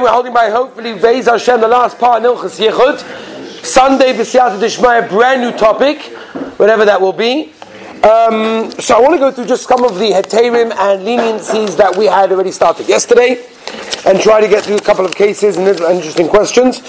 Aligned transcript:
we're 0.00 0.10
holding 0.10 0.32
by 0.32 0.50
hopefully 0.50 0.94
Beis 0.94 1.26
Hashem, 1.26 1.60
the 1.60 1.68
last 1.68 1.98
part, 1.98 2.22
Nilchas 2.22 2.58
Yichud. 2.58 3.64
Sunday, 3.64 4.12
B'siyata 4.12 4.58
Dishmaya, 4.58 5.08
brand 5.08 5.40
new 5.40 5.52
topic, 5.52 6.00
whatever 6.58 6.84
that 6.84 7.00
will 7.00 7.12
be. 7.12 7.52
Um, 8.02 8.70
so 8.72 8.96
I 8.96 9.00
want 9.00 9.14
to 9.14 9.18
go 9.18 9.30
through 9.30 9.46
just 9.46 9.68
some 9.68 9.84
of 9.84 9.98
the 9.98 10.10
heterim 10.10 10.72
and 10.72 11.06
leniencies 11.06 11.76
that 11.76 11.96
we 11.96 12.06
had 12.06 12.32
already 12.32 12.50
started 12.50 12.88
yesterday, 12.88 13.44
and 14.06 14.20
try 14.20 14.40
to 14.40 14.48
get 14.48 14.64
through 14.64 14.76
a 14.76 14.80
couple 14.80 15.04
of 15.04 15.14
cases 15.14 15.56
and 15.56 15.68
interesting 15.68 16.28
questions. 16.28 16.84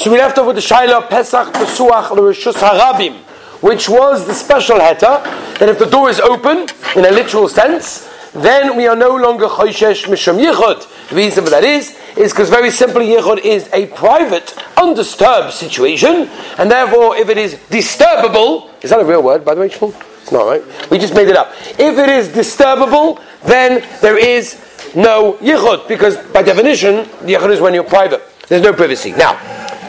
So 0.00 0.10
we 0.10 0.18
left 0.18 0.38
off 0.38 0.46
with 0.46 0.56
the 0.56 0.62
Shaila 0.62 1.08
Pesach 1.08 1.52
Pesuach 1.52 2.10
L'Rishus 2.10 2.54
Harabim, 2.54 3.16
which 3.62 3.88
was 3.88 4.26
the 4.26 4.34
special 4.34 4.78
heta 4.78 5.22
that 5.58 5.68
if 5.68 5.78
the 5.78 5.86
door 5.86 6.10
is 6.10 6.18
open 6.18 6.66
in 6.96 7.04
a 7.04 7.10
literal 7.10 7.48
sense, 7.48 8.08
then 8.32 8.76
we 8.76 8.86
are 8.86 8.96
no 8.96 9.14
longer 9.16 9.46
Choishesh 9.46 10.04
Misham 10.04 10.42
Yichud. 10.42 11.08
The 11.08 11.16
reason 11.16 11.44
for 11.44 11.50
that 11.50 11.64
is, 11.64 11.96
is 12.16 12.32
because 12.32 12.48
very 12.50 12.70
simply 12.70 13.08
Yichud 13.08 13.38
is 13.44 13.68
a 13.72 13.86
private, 13.88 14.56
undisturbed 14.76 15.52
situation, 15.52 16.28
and 16.58 16.70
therefore 16.70 17.16
if 17.16 17.28
it 17.28 17.38
is 17.38 17.54
disturbable, 17.70 18.70
is 18.82 18.90
that 18.90 19.00
a 19.00 19.04
real 19.04 19.22
word, 19.22 19.44
by 19.44 19.54
the 19.54 19.60
way, 19.60 19.68
Shmuel? 19.68 19.94
It's 20.22 20.32
not, 20.32 20.46
right? 20.46 20.90
We 20.90 20.98
just 20.98 21.14
made 21.14 21.28
it 21.28 21.36
up. 21.36 21.52
If 21.78 21.98
it 21.98 22.08
is 22.08 22.28
disturbable, 22.28 23.22
then 23.44 23.86
there 24.00 24.16
is 24.16 24.60
no 24.94 25.34
Yichud, 25.34 25.88
because 25.88 26.16
by 26.28 26.42
definition, 26.42 27.04
Yichud 27.26 27.50
is 27.50 27.60
when 27.60 27.74
you're 27.74 27.84
private. 27.84 28.22
There's 28.48 28.62
no 28.62 28.72
privacy. 28.72 29.12
Now, 29.12 29.38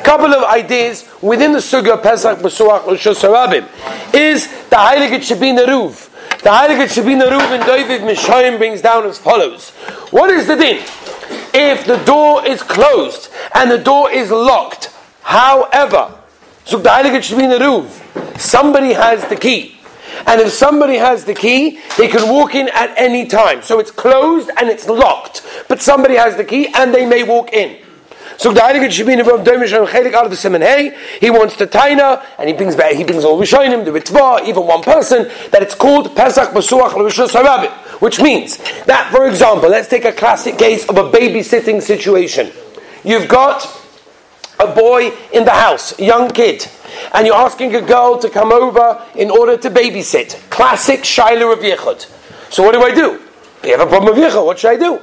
couple 0.03 0.33
of 0.33 0.43
ideas 0.43 1.09
within 1.21 1.53
the 1.53 1.59
Sugya 1.59 2.01
Pesach 2.01 2.39
Besuach 2.39 2.85
Rosh 2.85 3.07
is 4.13 4.47
the 4.69 4.75
Heilige 4.75 5.21
Shabin 5.23 5.65
Ruv. 5.65 6.09
The 6.43 6.49
Heilige 6.49 6.89
Shabina 6.89 7.31
Reuben 7.31 7.65
David 7.65 8.01
Mishaim 8.01 8.57
brings 8.57 8.81
down 8.81 9.05
as 9.05 9.17
follows. 9.17 9.69
What 10.11 10.29
is 10.29 10.45
the 10.45 10.57
din? 10.57 10.83
If 11.53 11.85
the 11.85 11.95
door 12.03 12.45
is 12.45 12.61
closed 12.61 13.29
and 13.55 13.71
the 13.71 13.77
door 13.77 14.11
is 14.11 14.29
locked, 14.29 14.93
however, 15.21 16.13
so 16.65 16.79
the 16.79 16.89
Heilige 16.89 17.33
Shabina 17.33 17.59
Ruv, 17.61 18.37
somebody 18.37 18.91
has 18.91 19.25
the 19.29 19.37
key. 19.37 19.77
And 20.27 20.41
if 20.41 20.51
somebody 20.51 20.97
has 20.97 21.23
the 21.23 21.33
key, 21.33 21.79
they 21.97 22.09
can 22.09 22.27
walk 22.27 22.55
in 22.55 22.67
at 22.73 22.93
any 22.97 23.25
time. 23.25 23.61
So 23.61 23.79
it's 23.79 23.91
closed 23.91 24.51
and 24.57 24.67
it's 24.67 24.89
locked. 24.89 25.47
But 25.69 25.81
somebody 25.81 26.15
has 26.15 26.35
the 26.35 26.43
key 26.43 26.67
and 26.75 26.93
they 26.93 27.05
may 27.05 27.23
walk 27.23 27.53
in. 27.53 27.82
So 28.37 28.51
the 28.51 28.59
Heilige 28.61 28.89
Shabin 28.89 29.23
from 29.23 29.43
Domish 29.43 29.77
and 29.77 29.87
Chelik 29.87 30.13
out 30.13 30.25
of 30.25 30.31
the 30.31 30.37
Simon 30.37 30.61
he 31.19 31.29
wants 31.29 31.55
to 31.57 31.67
Taina, 31.67 32.25
and 32.37 32.49
he 32.49 32.55
brings 32.55 32.75
back, 32.75 32.95
he 32.95 33.03
brings 33.03 33.23
all 33.23 33.37
the 33.37 33.45
Rishonim, 33.45 33.85
the 33.85 33.91
Ritva, 33.91 34.47
even 34.47 34.65
one 34.65 34.81
person, 34.81 35.29
that 35.51 35.61
it's 35.61 35.75
called 35.75 36.15
Pesach 36.15 36.49
Basuach 36.49 36.91
Rishos 36.91 37.29
Harabit, 37.29 37.71
which 38.01 38.19
means 38.19 38.57
that, 38.85 39.09
for 39.11 39.27
example, 39.27 39.69
let's 39.69 39.87
take 39.87 40.05
a 40.05 40.11
classic 40.11 40.57
case 40.57 40.87
of 40.89 40.97
a 40.97 41.09
babysitting 41.09 41.81
situation. 41.81 42.51
You've 43.03 43.27
got 43.27 43.65
a 44.59 44.73
boy 44.73 45.11
in 45.31 45.45
the 45.45 45.51
house, 45.51 45.97
a 45.99 46.03
young 46.03 46.29
kid, 46.29 46.67
and 47.13 47.27
you're 47.27 47.35
asking 47.35 47.75
a 47.75 47.81
girl 47.81 48.17
to 48.19 48.29
come 48.29 48.51
over 48.51 49.03
in 49.15 49.29
order 49.29 49.57
to 49.57 49.69
babysit. 49.69 50.49
Classic 50.49 51.03
Shiloh 51.03 51.51
of 51.51 51.59
Yichud. 51.59 52.09
So 52.51 52.63
what 52.63 52.73
do 52.73 52.81
I 52.83 52.93
do? 52.93 53.21
You 53.63 53.77
have 53.77 53.81
a 53.81 53.87
problem 53.87 54.15
with 54.15 54.23
Yichud, 54.23 54.45
what 54.45 54.59
should 54.59 54.71
I 54.71 54.77
do? 54.77 54.99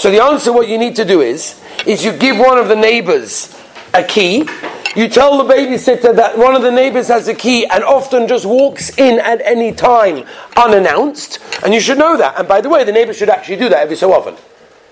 So 0.00 0.10
the 0.10 0.22
answer, 0.22 0.50
what 0.50 0.66
you 0.66 0.78
need 0.78 0.96
to 0.96 1.04
do 1.04 1.20
is, 1.20 1.60
is 1.84 2.02
you 2.02 2.14
give 2.14 2.38
one 2.38 2.56
of 2.56 2.68
the 2.68 2.74
neighbors 2.74 3.54
a 3.92 4.02
key. 4.02 4.48
You 4.96 5.10
tell 5.10 5.36
the 5.36 5.52
babysitter 5.52 6.16
that 6.16 6.38
one 6.38 6.56
of 6.56 6.62
the 6.62 6.70
neighbors 6.70 7.08
has 7.08 7.28
a 7.28 7.34
key 7.34 7.66
and 7.66 7.84
often 7.84 8.26
just 8.26 8.46
walks 8.46 8.96
in 8.96 9.20
at 9.20 9.42
any 9.42 9.74
time 9.74 10.24
unannounced. 10.56 11.38
And 11.62 11.74
you 11.74 11.80
should 11.80 11.98
know 11.98 12.16
that. 12.16 12.38
And 12.38 12.48
by 12.48 12.62
the 12.62 12.70
way, 12.70 12.82
the 12.82 12.92
neighbor 12.92 13.12
should 13.12 13.28
actually 13.28 13.58
do 13.58 13.68
that 13.68 13.82
every 13.82 13.94
so 13.94 14.10
often. 14.14 14.36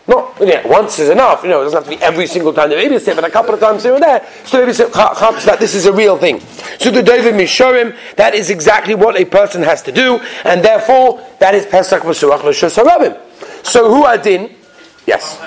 Not 0.06 0.38
know, 0.38 0.62
once 0.66 0.98
is 0.98 1.08
enough. 1.08 1.42
You 1.42 1.48
know, 1.48 1.62
it 1.62 1.64
doesn't 1.64 1.84
have 1.84 1.90
to 1.90 1.98
be 1.98 2.04
every 2.04 2.26
single 2.26 2.52
time 2.52 2.68
the 2.68 2.76
babysitter, 2.76 3.14
but 3.14 3.24
a 3.24 3.30
couple 3.30 3.54
of 3.54 3.60
times 3.60 3.84
here 3.84 3.94
and 3.94 4.02
there. 4.02 4.28
So 4.44 4.60
the 4.60 4.70
babysitter 4.70 5.44
that 5.46 5.58
this 5.58 5.74
is 5.74 5.86
a 5.86 5.92
real 5.92 6.18
thing. 6.18 6.40
So 6.78 6.90
the 6.90 7.02
David 7.02 7.32
Mishorim, 7.32 7.96
that 8.16 8.34
is 8.34 8.50
exactly 8.50 8.94
what 8.94 9.18
a 9.18 9.24
person 9.24 9.62
has 9.62 9.80
to 9.84 9.90
do, 9.92 10.20
and 10.44 10.62
therefore 10.62 11.26
that 11.38 11.54
is 11.54 11.64
Pesach 11.64 12.02
V'Suach 12.02 12.44
L'Shus. 12.44 13.64
So 13.64 13.88
who 13.88 14.04
adin? 14.04 14.56
Yes. 15.08 15.40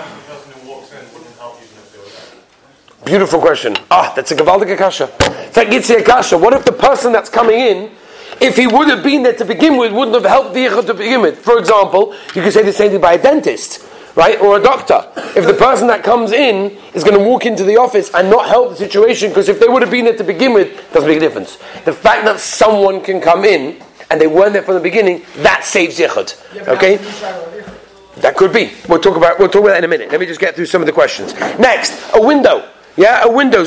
Beautiful 3.05 3.39
question. 3.39 3.75
Ah, 3.91 4.11
that's 4.15 4.31
a 4.31 4.35
Gavaldic 4.35 4.73
Akasha. 4.73 5.07
a 5.55 5.99
Akasha. 5.99 6.35
What 6.35 6.53
if 6.53 6.65
the 6.65 6.71
person 6.71 7.11
that's 7.11 7.29
coming 7.29 7.59
in, 7.59 7.91
if 8.39 8.57
he 8.57 8.65
would 8.65 8.87
have 8.87 9.03
been 9.03 9.21
there 9.21 9.35
to 9.35 9.45
begin 9.45 9.77
with, 9.77 9.93
wouldn't 9.93 10.15
have 10.15 10.25
helped 10.25 10.55
the 10.55 10.65
to 10.81 10.95
begin 10.95 11.21
with? 11.21 11.37
For 11.37 11.59
example, 11.59 12.15
you 12.33 12.41
could 12.41 12.53
say 12.53 12.63
the 12.63 12.73
same 12.73 12.89
thing 12.89 13.01
by 13.01 13.13
a 13.13 13.21
dentist, 13.21 13.85
right? 14.15 14.41
Or 14.41 14.57
a 14.57 14.63
doctor. 14.63 15.07
If 15.35 15.45
the 15.45 15.53
person 15.53 15.85
that 15.89 16.03
comes 16.03 16.31
in 16.31 16.75
is 16.95 17.03
going 17.03 17.19
to 17.19 17.23
walk 17.23 17.45
into 17.45 17.63
the 17.63 17.77
office 17.77 18.09
and 18.15 18.31
not 18.31 18.49
help 18.49 18.71
the 18.71 18.77
situation, 18.77 19.29
because 19.29 19.47
if 19.47 19.59
they 19.59 19.67
would 19.67 19.83
have 19.83 19.91
been 19.91 20.05
there 20.05 20.17
to 20.17 20.23
begin 20.23 20.53
with, 20.53 20.91
doesn't 20.91 21.07
make 21.07 21.17
a 21.17 21.19
difference. 21.19 21.57
The 21.85 21.93
fact 21.93 22.25
that 22.25 22.39
someone 22.39 23.03
can 23.03 23.21
come 23.21 23.45
in 23.45 23.79
and 24.09 24.19
they 24.19 24.25
weren't 24.25 24.53
there 24.53 24.63
from 24.63 24.73
the 24.73 24.81
beginning, 24.81 25.21
that 25.37 25.63
saves 25.65 25.99
yichud. 25.99 26.67
Okay? 26.67 26.97
That 28.17 28.35
could 28.35 28.53
be. 28.53 28.71
We'll 28.87 28.99
talk 28.99 29.17
about 29.17 29.39
we'll 29.39 29.49
talk 29.49 29.61
about 29.61 29.71
that 29.71 29.79
in 29.79 29.83
a 29.83 29.87
minute. 29.87 30.11
Let 30.11 30.19
me 30.19 30.25
just 30.25 30.39
get 30.39 30.55
through 30.55 30.65
some 30.65 30.81
of 30.81 30.85
the 30.85 30.91
questions. 30.91 31.33
Next, 31.59 31.93
a 32.13 32.21
window. 32.21 32.70
Yeah, 32.97 33.23
a 33.23 33.31
window. 33.31 33.63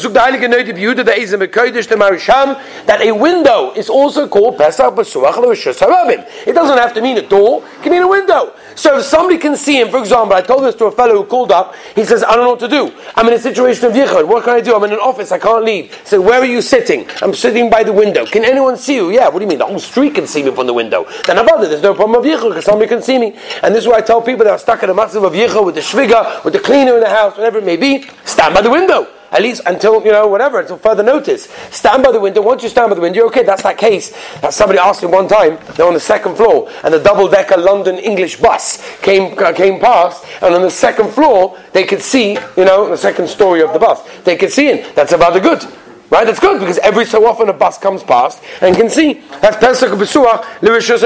That 2.86 3.00
a 3.00 3.12
window 3.12 3.72
is 3.72 3.88
also 3.88 4.28
called 4.28 4.58
Pesach 4.58 4.94
B'Suach. 4.94 6.46
It 6.46 6.52
doesn't 6.52 6.76
have 6.76 6.92
to 6.92 7.00
mean 7.00 7.16
a 7.16 7.26
door; 7.26 7.64
it 7.64 7.82
can 7.82 7.92
mean 7.92 8.02
a 8.02 8.08
window. 8.08 8.52
So 8.74 8.98
if 8.98 9.04
somebody 9.04 9.38
can 9.38 9.56
see 9.56 9.80
him, 9.80 9.88
for 9.88 9.98
example, 9.98 10.34
I 10.34 10.42
told 10.42 10.64
this 10.64 10.74
to 10.74 10.86
a 10.86 10.92
fellow 10.92 11.14
who 11.14 11.24
called 11.24 11.52
up. 11.52 11.74
He 11.94 12.04
says, 12.04 12.22
"I 12.22 12.34
don't 12.34 12.44
know 12.44 12.50
what 12.50 12.60
to 12.60 12.68
do. 12.68 12.92
I'm 13.14 13.26
in 13.28 13.32
a 13.32 13.38
situation 13.38 13.86
of 13.86 13.94
yichud. 13.94 14.26
What 14.28 14.44
can 14.44 14.56
I 14.56 14.60
do? 14.60 14.76
I'm 14.76 14.84
in 14.84 14.92
an 14.92 14.98
office. 14.98 15.32
I 15.32 15.38
can't 15.38 15.64
leave." 15.64 15.98
So 16.04 16.20
where 16.20 16.40
are 16.40 16.44
you 16.44 16.60
sitting? 16.60 17.06
I'm 17.22 17.32
sitting 17.32 17.70
by 17.70 17.82
the 17.82 17.94
window. 17.94 18.26
Can 18.26 18.44
anyone 18.44 18.76
see 18.76 18.96
you? 18.96 19.10
Yeah. 19.10 19.28
What 19.28 19.38
do 19.38 19.44
you 19.44 19.48
mean? 19.48 19.58
The 19.58 19.66
whole 19.66 19.78
street 19.78 20.14
can 20.16 20.26
see 20.26 20.42
me 20.42 20.50
from 20.50 20.66
the 20.66 20.74
window. 20.74 21.06
Then 21.24 21.38
about 21.38 21.64
it, 21.64 21.68
there's 21.70 21.82
no 21.82 21.94
problem 21.94 22.20
of 22.20 22.26
yichud 22.26 22.50
because 22.50 22.66
somebody 22.66 22.88
can 22.88 23.00
see 23.00 23.16
me. 23.16 23.34
And 23.62 23.74
this 23.74 23.84
is 23.84 23.88
why 23.88 23.96
I 23.96 24.00
tell 24.02 24.20
people 24.20 24.44
that 24.44 24.52
are 24.52 24.58
stuck 24.58 24.82
in 24.82 24.90
a 24.90 24.94
massive 24.94 25.22
of 25.22 25.32
yichud 25.32 25.64
with 25.64 25.76
the 25.76 25.80
shviga, 25.80 26.44
with 26.44 26.52
the 26.52 26.60
cleaner 26.60 26.94
in 26.96 27.00
the 27.00 27.08
house, 27.08 27.38
whatever 27.38 27.58
it 27.58 27.64
may 27.64 27.76
be, 27.76 28.04
stand 28.24 28.54
by 28.54 28.60
the 28.60 28.70
window 28.70 29.08
at 29.34 29.42
least 29.42 29.62
until, 29.66 30.02
you 30.04 30.12
know, 30.12 30.28
whatever, 30.28 30.60
until 30.60 30.78
further 30.78 31.02
notice. 31.02 31.48
Stand 31.72 32.04
by 32.04 32.12
the 32.12 32.20
window. 32.20 32.40
Once 32.40 32.62
you 32.62 32.68
stand 32.68 32.88
by 32.90 32.94
the 32.94 33.00
window, 33.00 33.18
you're 33.18 33.26
okay, 33.26 33.42
that's 33.42 33.64
that 33.64 33.76
case 33.76 34.10
that 34.40 34.54
somebody 34.54 34.78
asked 34.78 35.02
me 35.02 35.08
one 35.08 35.26
time, 35.26 35.58
they're 35.74 35.86
on 35.86 35.94
the 35.94 36.00
second 36.00 36.36
floor, 36.36 36.70
and 36.84 36.94
the 36.94 37.00
double 37.00 37.28
decker 37.28 37.56
London 37.56 37.98
English 37.98 38.36
bus 38.36 38.80
came, 39.00 39.36
uh, 39.38 39.52
came 39.52 39.80
past, 39.80 40.24
and 40.40 40.54
on 40.54 40.62
the 40.62 40.70
second 40.70 41.10
floor, 41.10 41.58
they 41.72 41.84
could 41.84 42.00
see, 42.00 42.38
you 42.56 42.64
know, 42.64 42.88
the 42.88 42.96
second 42.96 43.28
story 43.28 43.60
of 43.60 43.72
the 43.72 43.78
bus, 43.78 44.00
they 44.22 44.36
could 44.36 44.52
see 44.52 44.70
in. 44.70 44.86
That's 44.94 45.12
about 45.12 45.34
the 45.34 45.40
good. 45.40 45.64
Right? 46.10 46.26
That's 46.26 46.38
good 46.38 46.60
because 46.60 46.78
every 46.78 47.06
so 47.06 47.26
often 47.26 47.48
a 47.48 47.52
bus 47.52 47.76
comes 47.78 48.04
past 48.04 48.40
and 48.60 48.76
can 48.76 48.88
see. 48.88 49.14
That's 49.40 49.56
Pesach 49.56 49.90
Besuach 49.98 50.42
Lirishus 50.60 51.02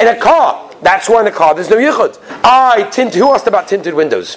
In 0.00 0.08
a 0.08 0.20
car, 0.20 0.70
that's 0.82 1.08
why 1.08 1.22
in 1.22 1.28
a 1.28 1.30
car 1.30 1.54
there's 1.54 1.70
no 1.70 1.76
yichud. 1.76 2.18
I 2.44 2.82
tint. 2.90 3.14
Who 3.14 3.32
asked 3.32 3.46
about 3.46 3.68
tinted 3.68 3.94
windows? 3.94 4.36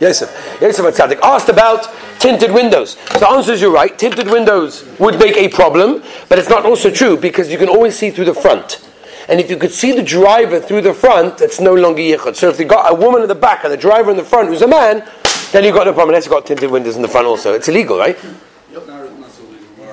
Yosef. 0.00 0.58
Yosef 0.60 0.84
Atzadik 0.84 1.20
asked 1.20 1.48
about 1.48 1.86
tinted 2.18 2.52
windows. 2.52 2.96
So 3.12 3.18
the 3.18 3.28
answer 3.28 3.52
is 3.52 3.60
you're 3.60 3.72
right. 3.72 3.96
Tinted 3.98 4.28
windows 4.28 4.84
would 4.98 5.18
make 5.18 5.36
a 5.36 5.48
problem, 5.48 6.02
but 6.28 6.38
it's 6.38 6.48
not 6.48 6.64
also 6.64 6.90
true 6.90 7.16
because 7.16 7.50
you 7.50 7.58
can 7.58 7.68
always 7.68 7.98
see 7.98 8.10
through 8.10 8.26
the 8.26 8.34
front. 8.34 8.88
And 9.28 9.40
if 9.40 9.50
you 9.50 9.56
could 9.56 9.72
see 9.72 9.92
the 9.92 10.02
driver 10.02 10.60
through 10.60 10.82
the 10.82 10.92
front, 10.92 11.40
it's 11.40 11.60
no 11.60 11.74
longer 11.74 12.00
yichud. 12.00 12.36
So 12.36 12.48
if 12.48 12.58
you 12.58 12.66
got 12.66 12.90
a 12.90 12.94
woman 12.94 13.22
in 13.22 13.28
the 13.28 13.34
back 13.34 13.64
and 13.64 13.72
the 13.72 13.76
driver 13.76 14.10
in 14.10 14.16
the 14.16 14.24
front 14.24 14.48
who's 14.48 14.62
a 14.62 14.68
man, 14.68 15.08
then 15.52 15.64
you've 15.64 15.74
got 15.74 15.86
no 15.86 15.92
problem. 15.92 16.10
Unless 16.10 16.26
you've 16.26 16.32
got 16.32 16.46
tinted 16.46 16.70
windows 16.70 16.96
in 16.96 17.02
the 17.02 17.08
front 17.08 17.26
also. 17.26 17.54
It's 17.54 17.68
illegal, 17.68 17.98
right? 17.98 18.18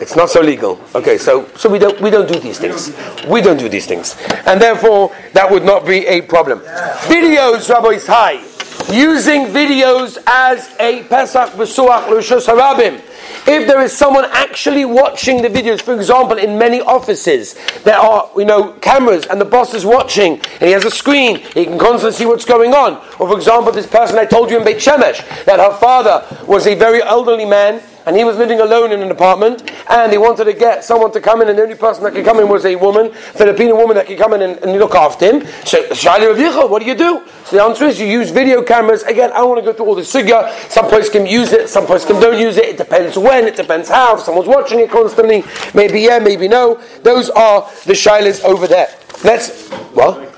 It's 0.02 0.16
not 0.16 0.32
so 0.32 0.42
legal. 0.42 0.82
Okay, 0.96 1.20
so 1.20 1.48
so 1.56 1.70
we 1.70 1.78
don't 1.78 2.02
we 2.02 2.10
don't 2.10 2.28
do 2.28 2.40
these 2.40 2.58
things. 2.58 2.92
We 3.28 3.40
don't 3.40 3.58
do 3.58 3.70
these 3.70 3.86
things, 3.86 4.18
and 4.48 4.60
therefore 4.60 5.16
that 5.34 5.50
would 5.50 5.64
not 5.64 5.86
be 5.86 6.08
a 6.08 6.22
problem. 6.22 6.60
Videos, 7.06 7.70
Rabbi 7.70 8.00
High 8.00 8.51
using 8.92 9.46
videos 9.46 10.18
as 10.28 10.74
a 10.80 11.04
Pesach 11.04 11.52
Besuach 11.52 12.06
Lushos 12.08 12.48
Harabim. 12.48 13.02
If 13.48 13.68
there 13.68 13.82
is 13.82 13.92
someone 13.92 14.26
actually 14.32 14.86
watching 14.86 15.42
the 15.42 15.48
videos, 15.48 15.82
for 15.82 15.96
example, 15.96 16.38
in 16.38 16.58
many 16.58 16.80
offices, 16.82 17.56
there 17.84 17.98
are, 17.98 18.30
you 18.36 18.46
know, 18.46 18.74
cameras 18.74 19.26
and 19.26 19.42
the 19.42 19.46
boss 19.46 19.74
is 19.74 19.86
watching 19.86 20.34
and 20.34 20.62
he 20.62 20.72
has 20.72 20.86
a 20.86 20.92
screen, 20.92 21.38
he 21.54 21.66
can 21.66 21.80
constantly 21.80 22.18
see 22.18 22.26
what's 22.26 22.46
going 22.46 22.74
on. 22.74 22.98
Or 23.20 23.28
for 23.28 23.38
example, 23.38 23.72
this 23.72 23.88
person 23.88 24.18
I 24.20 24.26
told 24.26 24.52
you 24.52 24.58
in 24.58 24.64
Beit 24.64 24.78
Shemesh, 24.78 25.46
that 25.46 25.60
her 25.60 25.76
father 25.78 26.26
was 26.46 26.68
a 26.68 26.76
very 26.76 27.02
elderly 27.02 27.46
man 27.46 27.82
and 28.06 28.16
he 28.16 28.24
was 28.24 28.38
living 28.38 28.60
alone 28.60 28.92
in 28.92 29.02
an 29.02 29.12
apartment, 29.12 29.72
and 29.90 30.12
he 30.12 30.18
wanted 30.18 30.46
to 30.46 30.54
get 30.54 30.84
someone 30.84 31.12
to 31.14 31.22
come 31.22 31.42
in, 31.42 31.50
and 31.50 31.58
the 31.58 31.64
only 31.64 31.76
person 31.76 32.04
that 32.04 32.14
could 32.14 32.26
come 32.26 32.40
in 32.40 32.50
was 32.50 32.66
a 32.66 32.76
woman, 32.76 33.12
Filipino 33.12 33.76
woman 33.76 33.96
that 33.96 34.08
could 34.08 34.18
come 34.18 34.34
in 34.34 34.42
and, 34.42 34.58
and 34.60 34.74
look 34.80 34.96
after 34.96 35.26
him. 35.26 35.42
So, 35.66 35.84
Shali 35.90 36.28
Rav 36.28 36.70
what 36.70 36.82
do 36.82 36.88
you 36.88 36.96
do? 36.96 37.24
So 37.46 37.58
the 37.58 37.64
answer 37.64 37.86
is 37.86 38.00
you 38.00 38.08
use 38.08 38.30
video 38.32 38.62
cameras. 38.64 39.04
Again, 39.04 39.32
I 39.32 39.38
don't 39.38 39.50
want 39.50 39.60
to 39.60 39.72
go 39.72 39.76
through 39.76 39.88
all 39.88 39.96
the 39.96 40.02
sugya. 40.02 40.52
Some 40.70 40.88
places 40.88 41.10
can 41.10 41.26
use 41.26 41.52
it, 41.52 41.70
some 41.70 41.86
places 41.86 42.08
can 42.08 42.22
don't 42.22 42.40
use 42.40 42.58
it. 42.58 42.66
It 42.66 42.78
depends 42.78 43.18
when, 43.18 43.46
it 43.46 43.56
depends 43.56 43.90
how. 43.90 44.16
If 44.16 44.22
someone's 44.22 44.48
watching 44.48 44.80
it 44.80 44.90
constantly, 44.90 45.44
maybe 45.74 46.02
yeah, 46.02 46.20
maybe 46.20 46.48
no. 46.48 46.82
Those 47.04 47.30
are 47.30 47.70
the 47.86 47.94
shilas 47.94 48.44
over 48.44 48.68
there. 48.68 48.88
Let's, 49.24 49.70
well. 49.94 50.31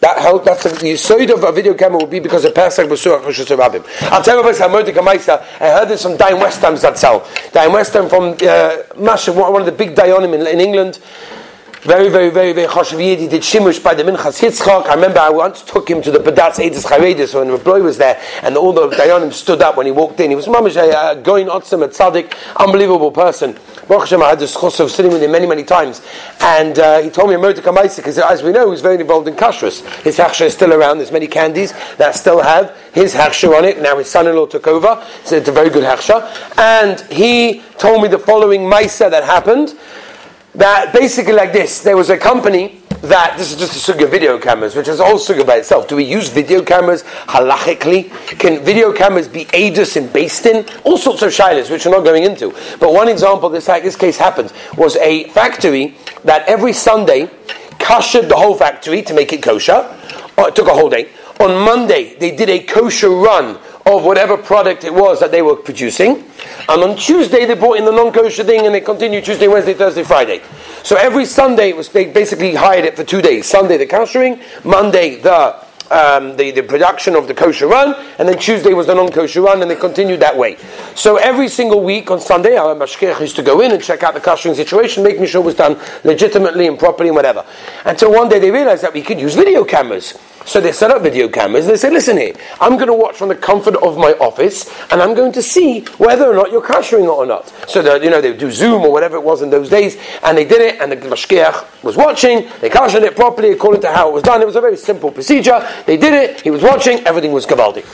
That 0.00 0.18
help. 0.18 0.44
That's 0.44 0.62
the 0.62 0.70
yisoid 0.70 1.30
of 1.30 1.44
a 1.44 1.52
video 1.52 1.74
camera 1.74 1.98
would 1.98 2.10
be 2.10 2.20
because 2.20 2.46
of 2.46 2.54
Pesach 2.54 2.88
B'Surach 2.88 3.22
Rosh 3.22 3.40
Hashanah. 3.40 4.10
I'll 4.10 4.22
tell 4.22 4.36
you 4.36 4.48
about 4.48 4.54
Hamodik 4.54 4.94
Amaisa. 4.94 5.42
I 5.60 5.78
heard 5.78 5.88
this 5.88 6.02
from 6.02 6.16
Dayan 6.16 6.40
Westheim's 6.40 6.80
that 6.82 6.96
sell. 6.96 7.20
Dayan 7.52 7.70
Westheim 7.70 8.08
from 8.08 8.36
uh, 8.48 9.02
Masha, 9.02 9.30
one 9.32 9.60
of 9.60 9.66
the 9.66 9.72
big 9.72 9.94
Dayanim 9.94 10.34
in, 10.34 10.46
in 10.46 10.58
England. 10.58 11.00
Very, 11.82 12.10
very, 12.10 12.28
very, 12.28 12.52
very 12.52 12.66
choshev 12.66 13.00
He 13.00 13.26
did 13.26 13.40
shimush 13.40 13.82
by 13.82 13.94
the 13.94 14.02
Minchas 14.02 14.40
Yitzchak. 14.40 14.86
I 14.86 14.94
remember 14.94 15.18
I 15.18 15.30
once 15.30 15.62
took 15.62 15.88
him 15.88 16.02
to 16.02 16.10
the 16.10 16.18
Badatz 16.18 16.56
Eidah 16.56 16.84
Chareidis 16.84 17.34
when 17.34 17.50
Rabbi 17.50 17.78
was 17.78 17.96
there, 17.96 18.20
and 18.42 18.56
all 18.56 18.74
the 18.74 18.88
Dayanim 18.88 19.32
stood 19.32 19.62
up 19.62 19.78
when 19.78 19.86
he 19.86 19.92
walked 19.92 20.20
in. 20.20 20.28
He 20.30 20.36
was 20.36 20.46
mamish 20.46 20.76
uh, 20.76 21.14
going 21.14 21.46
otzim 21.46 21.82
at 21.82 21.90
tzaddik, 21.90 22.34
unbelievable 22.56 23.10
person. 23.10 23.58
Baruch 23.90 24.02
Hashem, 24.02 24.22
I 24.22 24.28
had 24.28 24.38
the 24.38 24.44
schos 24.44 24.78
of 24.78 24.88
sitting 24.88 25.10
with 25.10 25.20
him 25.20 25.32
many, 25.32 25.48
many 25.48 25.64
times, 25.64 26.00
and 26.38 26.78
uh, 26.78 27.00
he 27.00 27.10
told 27.10 27.28
me 27.28 27.34
a 27.34 27.38
Motik 27.38 27.96
because 27.96 28.18
as 28.20 28.40
we 28.40 28.52
know, 28.52 28.66
he 28.66 28.70
was 28.70 28.82
very 28.82 29.00
involved 29.00 29.26
in 29.26 29.34
kashrus. 29.34 29.84
His 30.04 30.16
hachsha 30.16 30.42
is 30.42 30.52
still 30.52 30.72
around. 30.72 30.98
There's 30.98 31.10
many 31.10 31.26
candies 31.26 31.72
that 31.96 32.14
still 32.14 32.40
have 32.40 32.78
his 32.94 33.12
hachsha 33.12 33.52
on 33.52 33.64
it. 33.64 33.82
Now 33.82 33.98
his 33.98 34.08
son-in-law 34.08 34.46
took 34.46 34.68
over, 34.68 35.04
so 35.24 35.34
it's 35.34 35.48
a 35.48 35.52
very 35.52 35.70
good 35.70 35.82
hachsha. 35.82 36.22
And 36.56 37.00
he 37.10 37.64
told 37.78 38.00
me 38.00 38.06
the 38.06 38.20
following 38.20 38.60
Maisa 38.60 39.10
that 39.10 39.24
happened 39.24 39.76
that 40.54 40.92
basically 40.92 41.32
like 41.32 41.52
this 41.52 41.82
there 41.82 41.96
was 41.96 42.10
a 42.10 42.16
company 42.16 42.79
that 43.02 43.36
this 43.38 43.52
is 43.52 43.58
just 43.58 43.88
a 43.88 43.92
suga 43.92 44.10
video 44.10 44.38
cameras, 44.38 44.76
which 44.76 44.88
is 44.88 45.00
a 45.00 45.04
whole 45.04 45.18
suga 45.18 45.46
by 45.46 45.56
itself. 45.56 45.88
Do 45.88 45.96
we 45.96 46.04
use 46.04 46.28
video 46.28 46.62
cameras 46.62 47.02
halachically? 47.02 48.10
Can 48.38 48.62
video 48.62 48.92
cameras 48.92 49.28
be 49.28 49.46
aidus 49.46 49.96
and 49.96 50.12
based 50.12 50.46
in? 50.46 50.66
All 50.84 50.98
sorts 50.98 51.22
of 51.22 51.30
shilas, 51.30 51.70
which 51.70 51.86
we're 51.86 51.92
not 51.92 52.04
going 52.04 52.24
into. 52.24 52.50
But 52.78 52.92
one 52.92 53.08
example 53.08 53.48
this 53.48 53.66
this 53.66 53.96
case 53.96 54.18
happened 54.18 54.52
was 54.76 54.96
a 54.96 55.28
factory 55.28 55.94
that 56.24 56.46
every 56.46 56.72
Sunday 56.72 57.26
koshered 57.78 58.28
the 58.28 58.36
whole 58.36 58.54
factory 58.54 59.02
to 59.02 59.14
make 59.14 59.32
it 59.32 59.42
kosher. 59.42 59.96
Oh, 60.36 60.46
it 60.46 60.54
took 60.54 60.68
a 60.68 60.74
whole 60.74 60.90
day. 60.90 61.08
On 61.40 61.64
Monday, 61.64 62.16
they 62.16 62.36
did 62.36 62.50
a 62.50 62.60
kosher 62.60 63.08
run 63.08 63.58
of 63.86 64.04
whatever 64.04 64.36
product 64.36 64.84
it 64.84 64.92
was 64.92 65.20
that 65.20 65.30
they 65.30 65.40
were 65.40 65.56
producing. 65.56 66.24
And 66.68 66.82
on 66.82 66.96
Tuesday, 66.96 67.46
they 67.46 67.54
brought 67.54 67.78
in 67.78 67.86
the 67.86 67.92
non 67.92 68.12
kosher 68.12 68.44
thing 68.44 68.66
and 68.66 68.74
they 68.74 68.82
continued 68.82 69.24
Tuesday, 69.24 69.48
Wednesday, 69.48 69.72
Thursday, 69.72 70.04
Friday. 70.04 70.42
So 70.82 70.96
every 70.96 71.24
Sunday, 71.24 71.72
was, 71.72 71.88
they 71.88 72.12
basically 72.12 72.54
hired 72.54 72.84
it 72.84 72.94
for 72.94 73.04
two 73.04 73.22
days. 73.22 73.46
Sunday, 73.46 73.78
the 73.78 73.86
koshering, 73.86 74.42
Monday, 74.64 75.16
the 75.16 75.64
um, 75.90 76.36
the, 76.36 76.52
the 76.52 76.62
production 76.62 77.16
of 77.16 77.26
the 77.26 77.34
kosher 77.34 77.66
run, 77.66 77.94
and 78.18 78.28
then 78.28 78.38
Tuesday 78.38 78.72
was 78.72 78.86
the 78.86 78.94
non 78.94 79.10
kosher 79.10 79.40
run, 79.40 79.60
and 79.60 79.70
they 79.70 79.76
continued 79.76 80.20
that 80.20 80.36
way. 80.36 80.56
So 80.94 81.16
every 81.16 81.48
single 81.48 81.82
week 81.82 82.10
on 82.10 82.20
Sunday, 82.20 82.56
our 82.56 82.74
mashkiach 82.74 83.20
used 83.20 83.36
to 83.36 83.42
go 83.42 83.60
in 83.60 83.72
and 83.72 83.82
check 83.82 84.02
out 84.02 84.14
the 84.14 84.20
koshering 84.20 84.54
situation, 84.54 85.02
making 85.02 85.26
sure 85.26 85.42
it 85.42 85.46
was 85.46 85.56
done 85.56 85.80
legitimately 86.04 86.68
and 86.68 86.78
properly 86.78 87.08
and 87.08 87.16
whatever. 87.16 87.44
Until 87.84 88.12
one 88.12 88.28
day 88.28 88.38
they 88.38 88.50
realized 88.50 88.82
that 88.84 88.94
we 88.94 89.02
could 89.02 89.18
use 89.20 89.34
video 89.34 89.64
cameras. 89.64 90.16
So 90.50 90.60
they 90.60 90.72
set 90.72 90.90
up 90.90 91.02
video 91.02 91.28
cameras 91.28 91.66
and 91.66 91.74
they 91.74 91.78
said, 91.78 91.92
listen 91.92 92.16
here, 92.16 92.34
I'm 92.60 92.74
going 92.74 92.88
to 92.88 92.92
watch 92.92 93.16
from 93.16 93.28
the 93.28 93.36
comfort 93.36 93.76
of 93.76 93.96
my 93.96 94.14
office 94.14 94.68
and 94.90 95.00
I'm 95.00 95.14
going 95.14 95.30
to 95.34 95.42
see 95.42 95.82
whether 95.98 96.26
or 96.28 96.34
not 96.34 96.50
you're 96.50 96.60
kashering 96.60 97.04
it 97.04 97.08
or 97.08 97.24
not. 97.24 97.46
So 97.70 97.80
that, 97.82 98.02
you 98.02 98.10
know, 98.10 98.20
they 98.20 98.32
would 98.32 98.40
do 98.40 98.50
Zoom 98.50 98.82
or 98.82 98.90
whatever 98.90 99.16
it 99.16 99.22
was 99.22 99.42
in 99.42 99.50
those 99.50 99.70
days 99.70 99.96
and 100.24 100.36
they 100.36 100.44
did 100.44 100.60
it 100.60 100.80
and 100.80 100.90
the 100.90 100.96
mashkiach 100.96 101.84
was 101.84 101.96
watching, 101.96 102.48
they 102.60 102.68
kashered 102.68 103.04
it 103.04 103.14
properly 103.14 103.52
according 103.52 103.82
to 103.82 103.92
how 103.92 104.08
it 104.08 104.12
was 104.12 104.24
done. 104.24 104.42
It 104.42 104.46
was 104.46 104.56
a 104.56 104.60
very 104.60 104.76
simple 104.76 105.12
procedure. 105.12 105.64
They 105.86 105.96
did 105.96 106.14
it, 106.14 106.40
he 106.40 106.50
was 106.50 106.64
watching, 106.64 106.98
everything 107.06 107.30
was 107.30 107.46
gavaldi. 107.46 107.84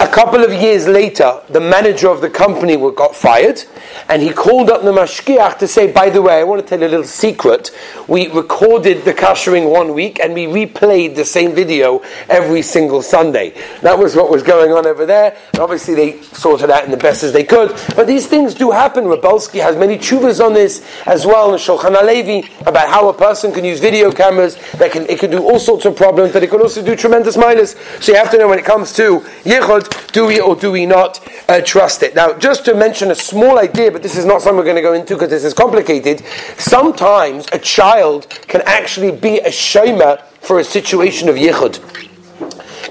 A 0.00 0.06
couple 0.06 0.44
of 0.44 0.52
years 0.52 0.86
later, 0.86 1.40
the 1.48 1.60
manager 1.60 2.08
of 2.08 2.20
the 2.20 2.30
company 2.30 2.76
got 2.76 3.16
fired, 3.16 3.62
and 4.08 4.22
he 4.22 4.32
called 4.32 4.70
up 4.70 4.82
the 4.82 4.92
mashkiach 4.92 5.58
to 5.58 5.66
say, 5.66 5.90
by 5.90 6.08
the 6.08 6.22
way, 6.22 6.38
I 6.38 6.44
want 6.44 6.62
to 6.62 6.68
tell 6.68 6.78
you 6.80 6.86
a 6.86 6.88
little 6.88 7.04
secret. 7.04 7.72
We 8.06 8.28
recorded 8.28 9.04
the 9.04 9.12
kashering 9.12 9.70
one 9.70 9.94
week, 9.94 10.20
and 10.20 10.34
we 10.34 10.46
replayed 10.46 11.16
the 11.16 11.24
same 11.24 11.52
video 11.52 12.02
every 12.28 12.62
single 12.62 13.02
Sunday. 13.02 13.54
That 13.82 13.98
was 13.98 14.14
what 14.14 14.30
was 14.30 14.44
going 14.44 14.72
on 14.72 14.86
over 14.86 15.04
there. 15.04 15.36
And 15.52 15.60
obviously, 15.60 15.94
they 15.94 16.22
sorted 16.22 16.70
out 16.70 16.84
in 16.84 16.92
the 16.92 16.96
best 16.96 17.24
as 17.24 17.32
they 17.32 17.44
could. 17.44 17.70
But 17.96 18.06
these 18.06 18.28
things 18.28 18.54
do 18.54 18.70
happen. 18.70 19.06
Rav 19.06 19.20
Belsky 19.20 19.58
has 19.58 19.76
many 19.76 19.98
chuvas 19.98 20.44
on 20.44 20.52
this 20.52 20.86
as 21.06 21.26
well, 21.26 21.52
and 21.52 21.60
Shulchan 21.60 21.96
HaLevi, 21.96 22.66
about 22.68 22.88
how 22.88 23.08
a 23.08 23.14
person 23.14 23.52
can 23.52 23.64
use 23.64 23.80
video 23.80 24.12
cameras. 24.12 24.56
That 24.74 24.92
can, 24.92 25.06
it 25.06 25.18
can 25.18 25.32
do 25.32 25.42
all 25.42 25.58
sorts 25.58 25.86
of 25.86 25.96
problems, 25.96 26.32
but 26.32 26.44
it 26.44 26.50
can 26.50 26.60
also 26.60 26.84
do 26.84 26.94
tremendous 26.94 27.36
minus. 27.36 27.74
So 28.00 28.12
you 28.12 28.18
have 28.18 28.30
to 28.30 28.38
know 28.38 28.48
when 28.48 28.60
it 28.60 28.64
comes 28.64 28.92
to 28.94 29.20
yichud, 29.42 29.87
do 30.12 30.26
we 30.26 30.40
or 30.40 30.56
do 30.56 30.72
we 30.72 30.86
not 30.86 31.20
uh, 31.48 31.60
trust 31.60 32.02
it? 32.02 32.14
Now, 32.14 32.32
just 32.32 32.64
to 32.64 32.74
mention 32.74 33.10
a 33.10 33.14
small 33.14 33.58
idea, 33.58 33.90
but 33.90 34.02
this 34.02 34.16
is 34.16 34.24
not 34.24 34.42
something 34.42 34.56
we're 34.56 34.64
going 34.64 34.76
to 34.76 34.82
go 34.82 34.94
into 34.94 35.14
because 35.14 35.30
this 35.30 35.44
is 35.44 35.54
complicated. 35.54 36.24
Sometimes 36.56 37.46
a 37.52 37.58
child 37.58 38.28
can 38.48 38.62
actually 38.66 39.12
be 39.12 39.38
a 39.40 39.50
shema 39.52 40.16
for 40.40 40.60
a 40.60 40.64
situation 40.64 41.28
of 41.28 41.36
yichud. 41.36 41.80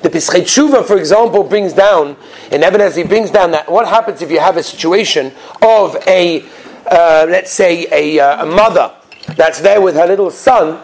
The 0.02 0.10
Pischei 0.10 0.42
Tshuva, 0.42 0.86
for 0.86 0.98
example, 0.98 1.44
brings 1.44 1.74
down, 1.74 2.16
in 2.52 2.64
evidence, 2.64 2.96
he 2.96 3.04
brings 3.04 3.32
down 3.32 3.52
that 3.52 3.70
what 3.72 3.88
happens 3.88 4.22
if 4.22 4.30
you 4.30 4.40
have 4.40 4.56
a 4.58 4.64
situation 4.64 5.34
of 5.62 5.98
a, 6.06 6.44
uh, 6.86 7.26
let's 7.28 7.52
say, 7.52 7.88
a, 7.92 8.20
uh, 8.20 8.44
a 8.44 8.46
mother 8.46 8.94
that's 9.36 9.60
there 9.60 9.82
with 9.82 9.96
her 9.96 10.06
little 10.06 10.30
son, 10.30 10.80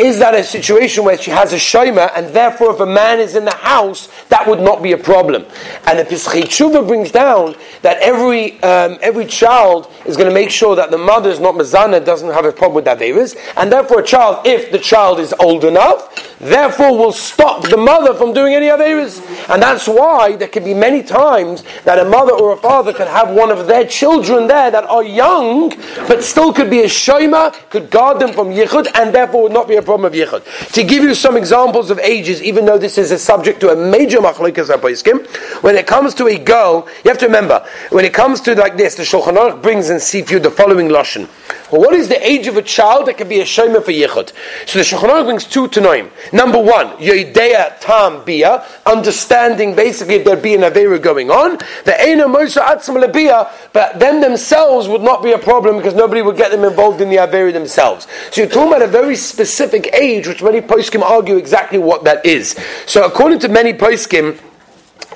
is 0.00 0.18
that 0.18 0.34
a 0.34 0.42
situation 0.42 1.04
where 1.04 1.18
she 1.18 1.30
has 1.30 1.52
a 1.52 1.56
shomer, 1.56 2.10
and 2.16 2.28
therefore 2.28 2.72
if 2.72 2.80
a 2.80 2.86
man 2.86 3.20
is 3.20 3.36
in 3.36 3.44
the 3.44 3.54
house, 3.54 4.08
that 4.28 4.46
would 4.46 4.60
not 4.60 4.82
be 4.82 4.92
a 4.92 4.98
problem? 4.98 5.44
And 5.86 5.98
the 5.98 6.04
Tshuva 6.04 6.86
brings 6.86 7.10
down 7.10 7.54
that 7.82 7.98
every, 7.98 8.60
um, 8.62 8.98
every 9.02 9.26
child 9.26 9.92
is 10.06 10.16
going 10.16 10.28
to 10.28 10.34
make 10.34 10.50
sure 10.50 10.74
that 10.74 10.90
the 10.90 10.98
mother 10.98 11.28
is 11.28 11.38
not 11.38 11.54
mazana, 11.54 12.02
doesn't 12.02 12.32
have 12.32 12.46
a 12.46 12.52
problem 12.52 12.76
with 12.76 12.86
Averis, 12.86 13.36
and 13.58 13.70
therefore 13.70 14.00
a 14.00 14.04
child, 14.04 14.46
if 14.46 14.72
the 14.72 14.78
child 14.78 15.20
is 15.20 15.34
old 15.38 15.64
enough, 15.64 16.38
therefore 16.38 16.96
will 16.96 17.12
stop 17.12 17.68
the 17.68 17.76
mother 17.76 18.14
from 18.14 18.32
doing 18.32 18.54
any 18.54 18.66
Averis. 18.66 19.20
And 19.50 19.60
that's 19.60 19.88
why 19.88 20.36
there 20.36 20.48
can 20.48 20.62
be 20.62 20.74
many 20.74 21.02
times 21.02 21.64
that 21.84 21.98
a 21.98 22.04
mother 22.04 22.32
or 22.32 22.52
a 22.52 22.56
father 22.56 22.92
can 22.92 23.08
have 23.08 23.30
one 23.34 23.50
of 23.50 23.66
their 23.66 23.84
children 23.84 24.46
there 24.46 24.70
that 24.70 24.84
are 24.84 25.02
young, 25.02 25.70
but 26.06 26.22
still 26.22 26.52
could 26.52 26.70
be 26.70 26.80
a 26.80 26.86
shomer, 26.86 27.52
could 27.68 27.90
guard 27.90 28.20
them 28.20 28.32
from 28.32 28.50
yichud, 28.50 28.88
and 28.94 29.12
therefore 29.12 29.42
would 29.42 29.52
not 29.52 29.66
be 29.66 29.74
a 29.74 29.82
problem 29.82 30.04
of 30.04 30.12
yichud. 30.12 30.72
To 30.72 30.84
give 30.84 31.02
you 31.02 31.14
some 31.14 31.36
examples 31.36 31.90
of 31.90 31.98
ages, 31.98 32.40
even 32.42 32.64
though 32.64 32.78
this 32.78 32.96
is 32.96 33.10
a 33.10 33.18
subject 33.18 33.60
to 33.60 33.70
a 33.70 33.76
major 33.76 34.18
machlokas 34.18 34.74
apoiskim, 34.74 35.26
when 35.64 35.74
it 35.74 35.86
comes 35.86 36.14
to 36.14 36.28
a 36.28 36.38
girl, 36.38 36.86
you 37.04 37.10
have 37.10 37.18
to 37.18 37.26
remember, 37.26 37.66
when 37.90 38.04
it 38.04 38.14
comes 38.14 38.40
to 38.42 38.54
like 38.54 38.76
this, 38.76 38.94
the 38.94 39.02
Shulchan 39.02 39.36
Aruch 39.36 39.62
brings 39.62 39.90
in 39.90 39.96
Sifyu 39.96 40.40
the 40.40 40.50
following 40.50 40.88
lashon. 40.88 41.28
Well, 41.70 41.80
what 41.80 41.94
is 41.94 42.08
the 42.08 42.26
age 42.26 42.46
of 42.46 42.56
a 42.56 42.62
child 42.62 43.06
that 43.06 43.18
can 43.18 43.28
be 43.28 43.40
a 43.40 43.44
shomer 43.44 43.84
for 43.84 43.92
yichud? 43.92 44.32
So 44.66 44.78
the 44.78 44.84
Shulchan 44.84 45.24
brings 45.24 45.44
two 45.44 45.68
to 45.68 45.80
name. 45.80 46.10
Number 46.32 46.58
one, 46.58 46.88
yoidea 46.96 47.78
tam 47.80 48.24
bia, 48.24 48.64
understanding 48.86 49.76
basically 49.76 50.16
if 50.16 50.24
there 50.24 50.36
be 50.36 50.54
an 50.54 50.62
avera 50.62 51.00
going 51.00 51.30
on. 51.30 51.58
The 51.84 51.94
ena 52.00 52.24
mosa 52.24 52.62
atzim 52.62 53.02
lebia, 53.02 53.50
but 53.72 53.98
them 54.00 54.20
themselves 54.20 54.88
would 54.88 55.02
not 55.02 55.22
be 55.22 55.32
a 55.32 55.38
problem 55.38 55.76
because 55.76 55.94
nobody 55.94 56.22
would 56.22 56.36
get 56.36 56.50
them 56.50 56.64
involved 56.64 57.00
in 57.00 57.08
the 57.08 57.16
avera 57.16 57.52
themselves. 57.52 58.06
So 58.32 58.42
you're 58.42 58.50
talking 58.50 58.68
about 58.68 58.82
a 58.82 58.88
very 58.88 59.16
specific 59.16 59.92
age, 59.94 60.26
which 60.26 60.42
many 60.42 60.60
poskim 60.60 61.02
argue 61.02 61.36
exactly 61.36 61.78
what 61.78 62.04
that 62.04 62.26
is. 62.26 62.58
So 62.86 63.04
according 63.04 63.38
to 63.40 63.48
many 63.48 63.72
poskim, 63.72 64.40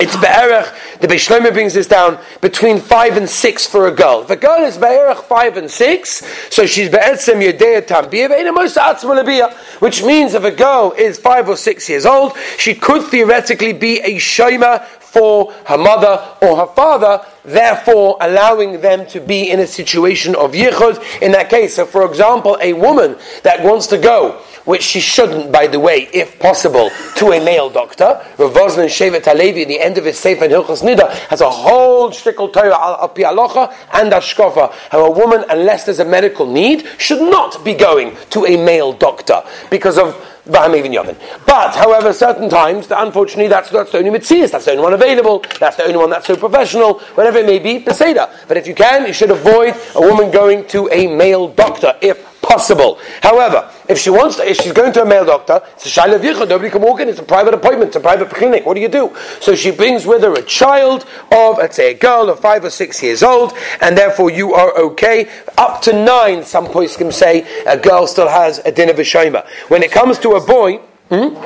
it's 0.01 0.17
Be'erech, 0.17 0.99
the 1.01 1.07
Beishlomer 1.07 1.53
brings 1.53 1.75
this 1.75 1.87
down, 1.87 2.19
between 2.41 2.81
five 2.81 3.17
and 3.17 3.29
six 3.29 3.67
for 3.67 3.87
a 3.87 3.93
girl. 3.93 4.23
If 4.23 4.31
a 4.31 4.37
girl 4.37 4.65
is 4.65 4.77
Be'erech 4.77 5.23
five 5.25 5.57
and 5.57 5.71
six, 5.71 6.25
so 6.51 6.67
she's 6.67 6.91
Be'etzem 6.91 7.41
Yedea 7.41 7.83
Tambiyah, 7.83 9.53
which 9.81 10.03
means 10.03 10.35
if 10.35 10.45
a 10.45 10.51
girl 10.51 10.93
is 10.97 11.19
five 11.19 11.49
or 11.49 11.57
six 11.57 11.89
years 11.89 12.07
old, 12.07 12.37
she 12.59 12.75
could 12.75 13.05
theoretically 13.05 13.73
be 13.73 14.01
a 14.01 14.19
Shema 14.19 14.79
for 15.15 15.53
her 15.67 15.79
mother 15.79 16.21
or 16.43 16.57
her 16.57 16.67
father, 16.75 17.25
therefore 17.45 18.17
allowing 18.21 18.81
them 18.81 19.07
to 19.07 19.21
be 19.21 19.49
in 19.49 19.61
a 19.61 19.67
situation 19.67 20.35
of 20.35 20.53
yichud 20.53 21.23
in 21.23 21.31
that 21.31 21.49
case. 21.49 21.77
So, 21.77 21.87
for 21.87 22.05
example, 22.05 22.59
a 22.61 22.73
woman 22.73 23.17
that 23.45 23.63
wants 23.63 23.87
to 23.89 23.99
go 23.99 24.43
which 24.65 24.83
she 24.83 25.01
shouldn't, 25.01 25.53
by 25.53 25.67
the 25.67 25.79
way, 25.79 26.09
if 26.13 26.39
possible, 26.39 26.91
to 27.17 27.33
a 27.33 27.45
male 27.45 27.71
doctor. 27.71 28.25
Rav 28.39 28.53
Wosner 28.53 28.87
Shevet 28.87 29.25
the 29.67 29.81
end 29.81 29.99
of 29.99 30.05
his 30.05 30.19
Sefer 30.19 30.49
Hilchos 30.49 30.83
Nida, 30.83 31.11
has 31.29 31.41
a 31.41 31.51
whole 31.51 32.11
shtickle 32.11 32.53
Torah 32.53 32.75
al, 32.75 32.95
al 32.95 33.09
Alocha 33.09 33.75
and 33.93 34.13
Ashkofa, 34.13 34.73
how 34.91 35.05
a 35.05 35.11
woman, 35.11 35.45
unless 35.51 35.85
there's 35.85 36.01
a 36.01 36.05
medical 36.05 36.51
need, 36.51 36.87
should 36.99 37.21
not 37.21 37.65
be 37.65 37.75
going 37.75 38.17
to 38.31 38.47
a 38.47 38.57
male 38.57 38.93
doctor 38.93 39.43
because 39.71 39.99
of 39.99 40.15
but, 40.47 41.75
however, 41.75 42.13
certain 42.13 42.51
times, 42.51 42.87
unfortunately, 42.91 43.49
that's, 43.49 43.71
that's 43.71 43.93
the 43.93 43.99
only 43.99 44.11
mitzvah, 44.11 44.47
that's 44.49 44.67
the 44.67 44.73
only 44.73 44.83
one 44.83 44.93
available, 44.93 45.43
that's 45.59 45.77
the 45.77 45.85
only 45.85 45.97
one 45.97 46.11
that's 46.11 46.27
so 46.27 46.37
professional, 46.37 46.99
whatever 47.15 47.39
it 47.39 47.47
may 47.47 47.59
be, 47.59 47.81
Peseda. 47.81 48.31
But 48.47 48.59
if 48.59 48.67
you 48.67 48.75
can, 48.75 49.07
you 49.07 49.15
should 49.15 49.31
avoid 49.31 49.75
a 49.95 50.01
woman 50.01 50.31
going 50.31 50.67
to 50.69 50.89
a 50.93 51.07
male 51.07 51.49
doctor, 51.49 51.97
if 52.03 52.34
possible. 52.45 52.99
However, 53.23 53.71
if 53.89 53.99
she 53.99 54.11
wants 54.11 54.37
to, 54.37 54.49
if 54.49 54.59
she's 54.59 54.73
going 54.73 54.93
to 54.93 55.03
a 55.03 55.07
male 55.07 55.25
doctor, 55.25 55.61
it's 55.75 55.87
a 55.87 55.89
shaila 55.89 56.19
yichud, 56.19 56.49
nobody 56.49 56.71
can 56.71 56.83
walk 56.83 57.01
in, 57.01 57.09
it's 57.09 57.19
a 57.19 57.23
private 57.23 57.55
appointment, 57.55 57.89
it's 57.89 57.97
a 57.97 58.01
private 58.01 58.31
clinic, 58.31 58.65
what 58.67 58.75
do 58.75 58.81
you 58.81 58.89
do? 58.89 59.15
So 59.41 59.55
she 59.55 59.71
brings 59.71 60.07
with 60.07 60.23
her 60.23 60.35
a 60.35 60.43
child 60.43 61.07
of, 61.33 61.59
let's 61.59 61.77
say, 61.77 61.93
a 61.93 61.95
girl 61.95 62.31
of 62.31 62.41
five 62.41 62.65
or 62.65 62.71
six 62.71 63.03
years 63.03 63.23
old, 63.23 63.53
and 63.81 63.97
therefore 63.97 64.31
you 64.31 64.55
are 64.55 64.77
okay. 64.79 65.29
Up 65.59 65.83
to 65.83 65.93
nine, 65.93 66.45
some 66.45 66.67
can 66.67 67.13
say, 67.13 67.47
a 67.67 67.77
girl 67.77 68.07
still 68.07 68.29
has 68.29 68.59
a 68.65 68.73
din 68.73 68.91
of 68.91 68.99
a 68.99 69.45
When 69.69 69.83
it 69.83 69.91
comes 69.91 70.19
to 70.21 70.31
a 70.31 70.45
boy, 70.45 70.81
Hmm? 71.11 71.37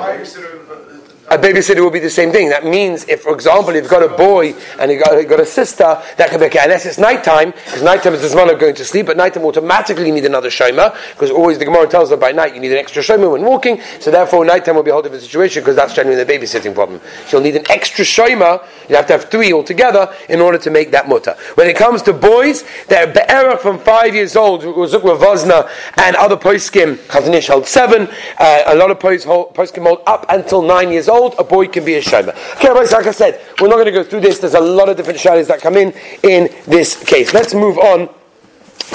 A 1.31 1.37
babysitter 1.37 1.81
will 1.81 1.91
be 1.91 1.99
the 1.99 2.09
same 2.09 2.33
thing. 2.33 2.49
That 2.49 2.65
means 2.65 3.05
if, 3.09 3.21
for 3.21 3.35
example, 3.35 3.75
you've 3.75 3.89
got 3.89 4.03
a 4.03 4.09
boy 4.09 4.55
and 4.79 4.91
you've 4.91 5.05
got, 5.05 5.13
you've 5.19 5.29
got 5.29 5.41
a 5.41 5.47
sister, 5.47 6.01
that 6.17 6.31
can 6.31 6.41
be 6.41 6.47
okay. 6.47 6.61
Unless 6.63 6.87
it's 6.87 6.99
nighttime, 6.99 7.51
because 7.51 7.83
nighttime 7.83 8.15
is 8.15 8.29
the 8.29 8.35
man 8.35 8.49
of 8.49 8.59
going 8.59 8.75
to 8.75 8.85
sleep, 8.85 9.07
but 9.07 9.17
nighttime 9.17 9.45
automatically 9.45 10.07
you 10.07 10.13
need 10.15 10.25
another 10.25 10.49
shoma, 10.49 10.97
because 11.13 11.31
always 11.31 11.59
the 11.59 11.67
Gemara 11.67 11.87
tells 11.87 12.11
us 12.11 12.19
by 12.19 12.33
night 12.33 12.55
you 12.55 12.61
need 12.61 12.73
an 12.73 12.79
extra 12.79 13.03
shoma 13.03 13.31
when 13.31 13.43
walking, 13.43 13.81
so 14.01 14.11
therefore 14.11 14.45
nighttime 14.45 14.75
will 14.75 14.83
be 14.83 14.91
a 14.91 14.95
whole 14.95 15.03
different 15.03 15.23
situation, 15.23 15.63
because 15.63 15.77
that's 15.77 15.93
generally 15.93 16.23
the 16.23 16.33
babysitting 16.33 16.75
problem. 16.75 16.99
So 17.27 17.37
you'll 17.37 17.45
need 17.45 17.57
an 17.57 17.71
extra 17.71 18.07
shoma, 18.07 18.67
you 18.89 18.97
have 18.97 19.07
to 19.09 19.13
have 19.13 19.25
three 19.25 19.53
altogether 19.53 20.11
in 20.31 20.41
order 20.41 20.57
to 20.57 20.71
make 20.71 20.91
that 20.93 21.09
mutter. 21.09 21.37
When 21.57 21.69
it 21.69 21.77
comes 21.77 22.01
to 22.03 22.15
boys, 22.15 22.65
they're 22.89 23.07
be'era 23.07 23.59
from 23.59 23.79
five 23.81 24.15
years 24.15 24.35
old, 24.35 24.63
Zukwa 24.63 25.19
Vozna 25.19 25.69
and 25.99 26.17
other 26.17 26.39
poskim, 26.39 26.97
Chazon 27.09 27.35
Ish 27.35 27.49
held 27.49 27.67
seven, 27.67 28.09
uh, 28.39 28.63
a 28.67 28.75
lot 28.77 28.91
of 28.91 28.99
poskim 28.99 29.83
hold 29.83 30.03
up 30.07 30.25
until 30.31 30.63
nine 30.63 30.91
years 30.91 31.09
old, 31.09 31.18
old, 31.19 31.35
a 31.39 31.45
boy 31.45 31.67
can 31.69 31.85
be 31.85 31.95
a 31.95 32.03
shayma. 32.03 32.31
Okay, 32.57 32.71
like 32.71 33.07
I 33.07 33.11
said, 33.11 33.41
we're 33.61 33.69
not 33.69 33.77
going 33.77 33.87
to 33.87 33.93
go 33.93 34.05
through 34.05 34.21
this. 34.21 34.39
There's 34.39 34.55
a 34.55 34.61
lot 34.61 34.89
of 34.89 34.97
different 34.97 35.19
shaylas 35.19 35.49
that 35.49 35.61
come 35.61 35.77
in 35.77 35.93
in 36.23 36.49
this 36.67 37.03
case. 37.03 37.35
Let's 37.35 37.55
move 37.55 37.79
on 37.79 38.09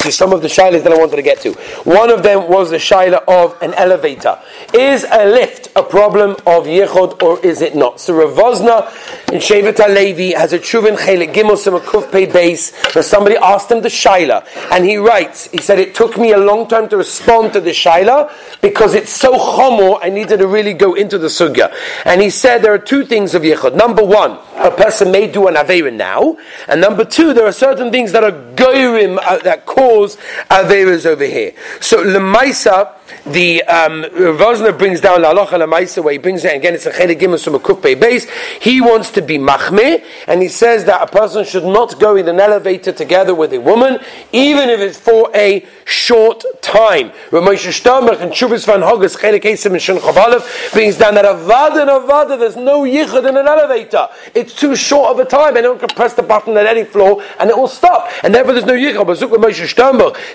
to 0.01 0.11
some 0.11 0.33
of 0.33 0.41
the 0.41 0.47
shilas 0.47 0.83
that 0.83 0.91
I 0.91 0.97
wanted 0.97 1.17
to 1.17 1.21
get 1.21 1.39
to. 1.41 1.53
One 1.83 2.09
of 2.09 2.23
them 2.23 2.49
was 2.49 2.71
the 2.71 2.77
shaila 2.77 3.23
of 3.27 3.61
an 3.61 3.73
elevator. 3.75 4.39
Is 4.73 5.05
a 5.09 5.25
lift 5.25 5.42
a 5.75 5.83
problem 5.83 6.31
of 6.45 6.65
yichud 6.65 7.21
or 7.21 7.43
is 7.45 7.61
it 7.61 7.75
not? 7.75 7.99
So 7.99 8.13
Ravozna 8.13 8.87
in 9.31 9.39
Shevet 9.39 9.79
Levi 9.93 10.37
has 10.37 10.53
a 10.53 10.59
chuvin 10.59 10.97
chelik 10.97 11.33
gimel 11.33 11.57
semakuf 11.57 12.11
pay 12.11 12.25
base 12.25 12.73
where 12.93 13.03
somebody 13.03 13.37
asked 13.37 13.71
him 13.71 13.81
the 13.81 13.89
shaila 13.89 14.45
and 14.71 14.85
he 14.85 14.97
writes, 14.97 15.49
he 15.51 15.57
said 15.57 15.79
it 15.79 15.95
took 15.95 16.17
me 16.17 16.31
a 16.31 16.37
long 16.37 16.67
time 16.67 16.87
to 16.89 16.97
respond 16.97 17.53
to 17.53 17.61
the 17.61 17.71
shaila 17.71 18.31
because 18.61 18.93
it's 18.93 19.11
so 19.11 19.33
chomo 19.33 19.99
I 20.01 20.09
needed 20.09 20.37
to 20.37 20.47
really 20.47 20.73
go 20.73 20.93
into 20.93 21.17
the 21.17 21.27
sugya. 21.27 21.73
And 22.05 22.21
he 22.21 22.29
said 22.29 22.61
there 22.61 22.73
are 22.73 22.79
two 22.79 23.05
things 23.05 23.33
of 23.33 23.41
yichud. 23.41 23.75
Number 23.75 24.03
one, 24.03 24.39
a 24.55 24.71
person 24.71 25.11
may 25.11 25.31
do 25.31 25.47
an 25.47 25.55
aveira 25.55 25.93
now, 25.93 26.37
and 26.67 26.79
number 26.79 27.05
two, 27.05 27.33
there 27.33 27.45
are 27.45 27.51
certain 27.51 27.91
things 27.91 28.11
that 28.11 28.23
are 28.23 28.31
goyim 28.55 29.19
uh, 29.19 29.37
that 29.39 29.65
cause 29.65 30.17
aveiras 30.49 31.05
over 31.05 31.25
here. 31.25 31.53
So 31.81 32.03
lemaisa 32.03 32.93
the 33.25 33.63
um, 33.63 34.03
Vosner 34.03 34.77
brings 34.77 35.01
down 35.01 35.21
La 35.21 35.33
Alocha 35.33 35.59
Lamaisa, 35.59 36.03
where 36.03 36.13
he 36.13 36.17
brings 36.17 36.43
it 36.45 36.55
again. 36.55 36.73
It's 36.73 36.85
a 36.85 36.91
Chelik 36.91 37.19
Gimus 37.19 37.43
from 37.43 37.55
a 37.55 37.59
Kufpe 37.59 37.99
base. 37.99 38.29
He 38.61 38.81
wants 38.81 39.11
to 39.11 39.21
be 39.21 39.37
Machme, 39.37 40.03
and 40.27 40.41
he 40.41 40.47
says 40.47 40.85
that 40.85 41.01
a 41.01 41.11
person 41.11 41.45
should 41.45 41.63
not 41.63 41.99
go 41.99 42.15
in 42.15 42.27
an 42.27 42.39
elevator 42.39 42.91
together 42.91 43.33
with 43.33 43.53
a 43.53 43.59
woman, 43.59 43.99
even 44.31 44.69
if 44.69 44.79
it's 44.79 44.97
for 44.97 45.31
a 45.35 45.65
short 45.85 46.43
time. 46.61 47.11
Rav 47.31 47.43
Moshe 47.43 47.71
Sternbuch 47.71 48.21
and 48.21 48.31
Shuvas 48.31 48.65
Van 48.65 48.81
Hogas 48.81 49.17
Chelik 49.17 49.43
Esim 49.43 49.71
and 49.71 49.81
Shun 49.81 49.97
Chavalev 49.97 50.73
brings 50.73 50.97
down 50.97 51.15
that 51.15 51.25
Avada 51.25 51.81
and 51.81 51.89
Avada, 51.89 52.37
there's 52.37 52.55
no 52.55 52.81
Yichud 52.81 53.27
in 53.27 53.37
an 53.37 53.47
elevator. 53.47 54.07
It's 54.33 54.55
too 54.55 54.75
short 54.75 55.11
of 55.11 55.19
a 55.19 55.25
time, 55.25 55.57
anyone 55.57 55.79
can 55.79 55.89
press 55.89 56.13
the 56.13 56.23
button 56.23 56.57
at 56.57 56.65
any 56.65 56.83
floor, 56.83 57.23
and 57.39 57.49
it 57.49 57.57
will 57.57 57.67
stop. 57.67 58.09
And 58.23 58.33
therefore, 58.33 58.53
there's 58.53 58.65
no 58.65 58.73
Yichud. 58.73 59.05
But 59.05 59.17
Zuk 59.17 59.31
Ramosha 59.31 59.63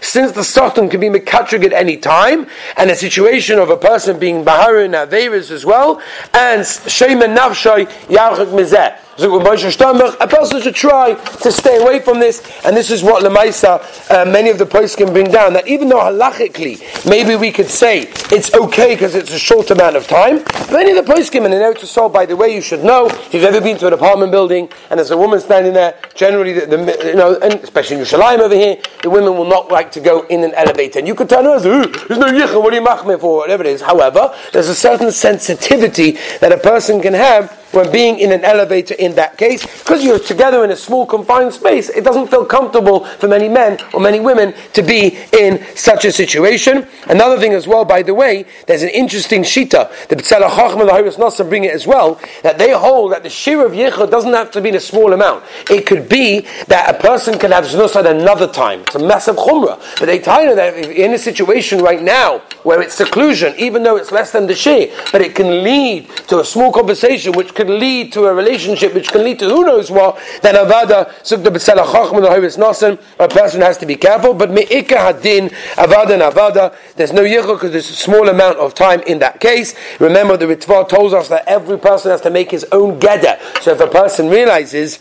since 0.00 0.32
the 0.32 0.44
Satan 0.44 0.88
can 0.88 1.00
be 1.00 1.08
Mekatrig 1.08 1.64
at 1.64 1.72
any 1.72 1.96
time, 1.96 2.46
and 2.76 2.90
a 2.90 2.96
situation 2.96 3.58
of 3.58 3.70
a 3.70 3.76
person 3.76 4.18
being 4.18 4.44
Bahar 4.44 4.80
in 4.80 4.92
Averis 4.92 5.50
as 5.50 5.64
well, 5.64 6.00
and 6.34 6.66
Shema 6.66 7.26
Navshay 7.26 7.86
Yarchak 8.08 8.52
Mizeh 8.52 8.98
a 9.18 10.28
person 10.28 10.62
should 10.62 10.74
try 10.74 11.14
to 11.14 11.52
stay 11.52 11.82
away 11.82 12.00
from 12.00 12.20
this, 12.20 12.42
and 12.64 12.76
this 12.76 12.90
is 12.90 13.02
what 13.02 13.24
Lemaisa, 13.24 13.80
uh, 14.10 14.24
many 14.30 14.50
of 14.50 14.58
the 14.58 14.66
posts 14.66 14.96
can 14.96 15.12
bring 15.12 15.30
down. 15.30 15.52
That 15.54 15.66
even 15.66 15.88
though 15.88 15.98
halachically, 15.98 16.80
maybe 17.08 17.36
we 17.36 17.50
could 17.50 17.68
say 17.68 18.02
it's 18.30 18.54
okay 18.54 18.94
because 18.94 19.14
it's 19.14 19.32
a 19.32 19.38
short 19.38 19.70
amount 19.70 19.96
of 19.96 20.06
time, 20.06 20.44
many 20.70 20.90
of 20.90 20.96
the 20.96 21.02
posts 21.02 21.34
and 21.34 21.54
in 21.54 21.74
to 21.74 21.86
solve. 21.86 22.12
by 22.12 22.26
the 22.26 22.36
way, 22.36 22.54
you 22.54 22.60
should 22.60 22.84
know, 22.84 23.06
if 23.06 23.34
you've 23.34 23.44
ever 23.44 23.60
been 23.60 23.76
to 23.78 23.86
an 23.86 23.92
apartment 23.92 24.30
building 24.32 24.68
and 24.90 24.98
there's 24.98 25.10
a 25.10 25.16
woman 25.16 25.40
standing 25.40 25.72
there, 25.72 25.98
generally, 26.14 26.52
the, 26.52 26.66
the 26.66 27.06
you 27.06 27.16
know, 27.16 27.36
and 27.40 27.54
especially 27.54 27.96
in 27.96 28.02
Yerushalayim 28.02 28.38
over 28.38 28.54
here, 28.54 28.76
the 29.02 29.10
women 29.10 29.36
will 29.36 29.48
not 29.48 29.70
like 29.70 29.90
to 29.92 30.00
go 30.00 30.26
in 30.26 30.44
an 30.44 30.54
elevator. 30.54 30.98
And 30.98 31.08
you 31.08 31.14
could 31.14 31.28
tell 31.28 31.44
her, 31.44 31.58
there's 31.60 32.18
no 32.18 32.26
yichah, 32.26 32.62
what 32.62 32.72
are 32.72 32.76
you 32.76 32.86
machmeh 32.86 33.20
for, 33.20 33.38
whatever 33.38 33.64
it 33.64 33.70
is. 33.70 33.80
However, 33.80 34.34
there's 34.52 34.68
a 34.68 34.74
certain 34.74 35.12
sensitivity 35.12 36.12
that 36.40 36.52
a 36.52 36.58
person 36.58 37.00
can 37.00 37.14
have 37.14 37.57
when 37.72 37.90
being 37.92 38.18
in 38.18 38.32
an 38.32 38.44
elevator 38.44 38.94
in 38.94 39.14
that 39.16 39.36
case, 39.36 39.62
because 39.78 40.02
you're 40.04 40.18
together 40.18 40.64
in 40.64 40.70
a 40.70 40.76
small 40.76 41.06
confined 41.06 41.52
space, 41.52 41.88
it 41.90 42.04
doesn't 42.04 42.28
feel 42.28 42.44
comfortable 42.44 43.04
for 43.04 43.28
many 43.28 43.48
men 43.48 43.78
or 43.92 44.00
many 44.00 44.20
women 44.20 44.54
to 44.72 44.82
be 44.82 45.18
in 45.38 45.64
such 45.74 46.04
a 46.04 46.12
situation. 46.12 46.86
Another 47.06 47.38
thing 47.38 47.52
as 47.52 47.66
well, 47.66 47.84
by 47.84 48.02
the 48.02 48.14
way, 48.14 48.44
there's 48.66 48.82
an 48.82 48.88
interesting 48.90 49.42
shita. 49.42 50.08
The 50.08 50.16
B'tzela 50.16 50.48
Chachma 50.48 50.80
and 50.80 50.88
the 50.88 50.92
Haris 50.92 51.16
Nasa 51.16 51.48
bring 51.48 51.64
it 51.64 51.72
as 51.72 51.86
well, 51.86 52.20
that 52.42 52.58
they 52.58 52.72
hold 52.72 53.12
that 53.12 53.22
the 53.22 53.30
shir 53.30 53.64
of 53.64 53.72
Yichud 53.72 54.10
doesn't 54.10 54.32
have 54.32 54.50
to 54.52 54.60
be 54.60 54.70
in 54.70 54.74
a 54.74 54.80
small 54.80 55.12
amount. 55.12 55.44
It 55.70 55.86
could 55.86 56.08
be 56.08 56.46
that 56.68 56.94
a 56.94 56.98
person 56.98 57.38
can 57.38 57.52
have 57.52 57.64
Znus 57.64 57.96
at 57.96 58.06
another 58.06 58.46
time. 58.46 58.80
It's 58.82 58.94
a 58.94 58.98
massive 58.98 59.36
chumrah. 59.36 59.78
But 59.98 60.06
they 60.06 60.18
tell 60.18 60.42
you 60.42 60.54
that 60.54 60.74
in 60.76 61.14
a 61.14 61.18
situation 61.18 61.80
right 61.80 62.02
now 62.02 62.38
where 62.62 62.80
it's 62.80 62.94
seclusion, 62.94 63.54
even 63.58 63.82
though 63.82 63.96
it's 63.96 64.12
less 64.12 64.32
than 64.32 64.46
the 64.46 64.54
shir, 64.54 64.86
but 65.12 65.20
it 65.20 65.34
can 65.34 65.62
lead 65.62 66.08
to 66.28 66.40
a 66.40 66.44
small 66.44 66.72
conversation 66.72 67.32
which 67.32 67.54
could 67.58 67.68
lead 67.68 68.12
to 68.12 68.26
a 68.26 68.32
relationship 68.32 68.94
which 68.94 69.08
can 69.08 69.24
lead 69.24 69.36
to 69.40 69.46
who 69.46 69.64
knows 69.64 69.90
what, 69.90 70.16
then 70.42 70.54
avada 70.54 71.10
sukta 71.24 71.50
b'tzela 71.50 71.84
chachma 71.84 72.20
l'hovis 72.22 72.56
nasan, 72.56 72.96
a 73.18 73.26
person 73.26 73.60
has 73.60 73.76
to 73.76 73.84
be 73.84 73.96
careful. 73.96 74.32
But 74.32 74.52
me'ika 74.52 74.94
hadin 74.94 75.50
avada 75.74 76.12
and 76.12 76.22
avada, 76.22 76.76
there's 76.94 77.12
no 77.12 77.22
yichah 77.22 77.56
because 77.56 77.72
there's 77.72 77.90
a 77.90 77.96
small 77.96 78.28
amount 78.28 78.58
of 78.58 78.74
time 78.74 79.00
in 79.08 79.18
that 79.18 79.40
case. 79.40 79.74
Remember, 79.98 80.36
the 80.36 80.44
Ritva 80.44 80.88
tells 80.88 81.12
us 81.12 81.28
that 81.30 81.48
every 81.48 81.78
person 81.78 82.12
has 82.12 82.20
to 82.20 82.30
make 82.30 82.52
his 82.52 82.64
own 82.70 83.00
geder. 83.00 83.36
So 83.60 83.72
if 83.72 83.80
a 83.80 83.88
person 83.88 84.28
realizes 84.28 85.00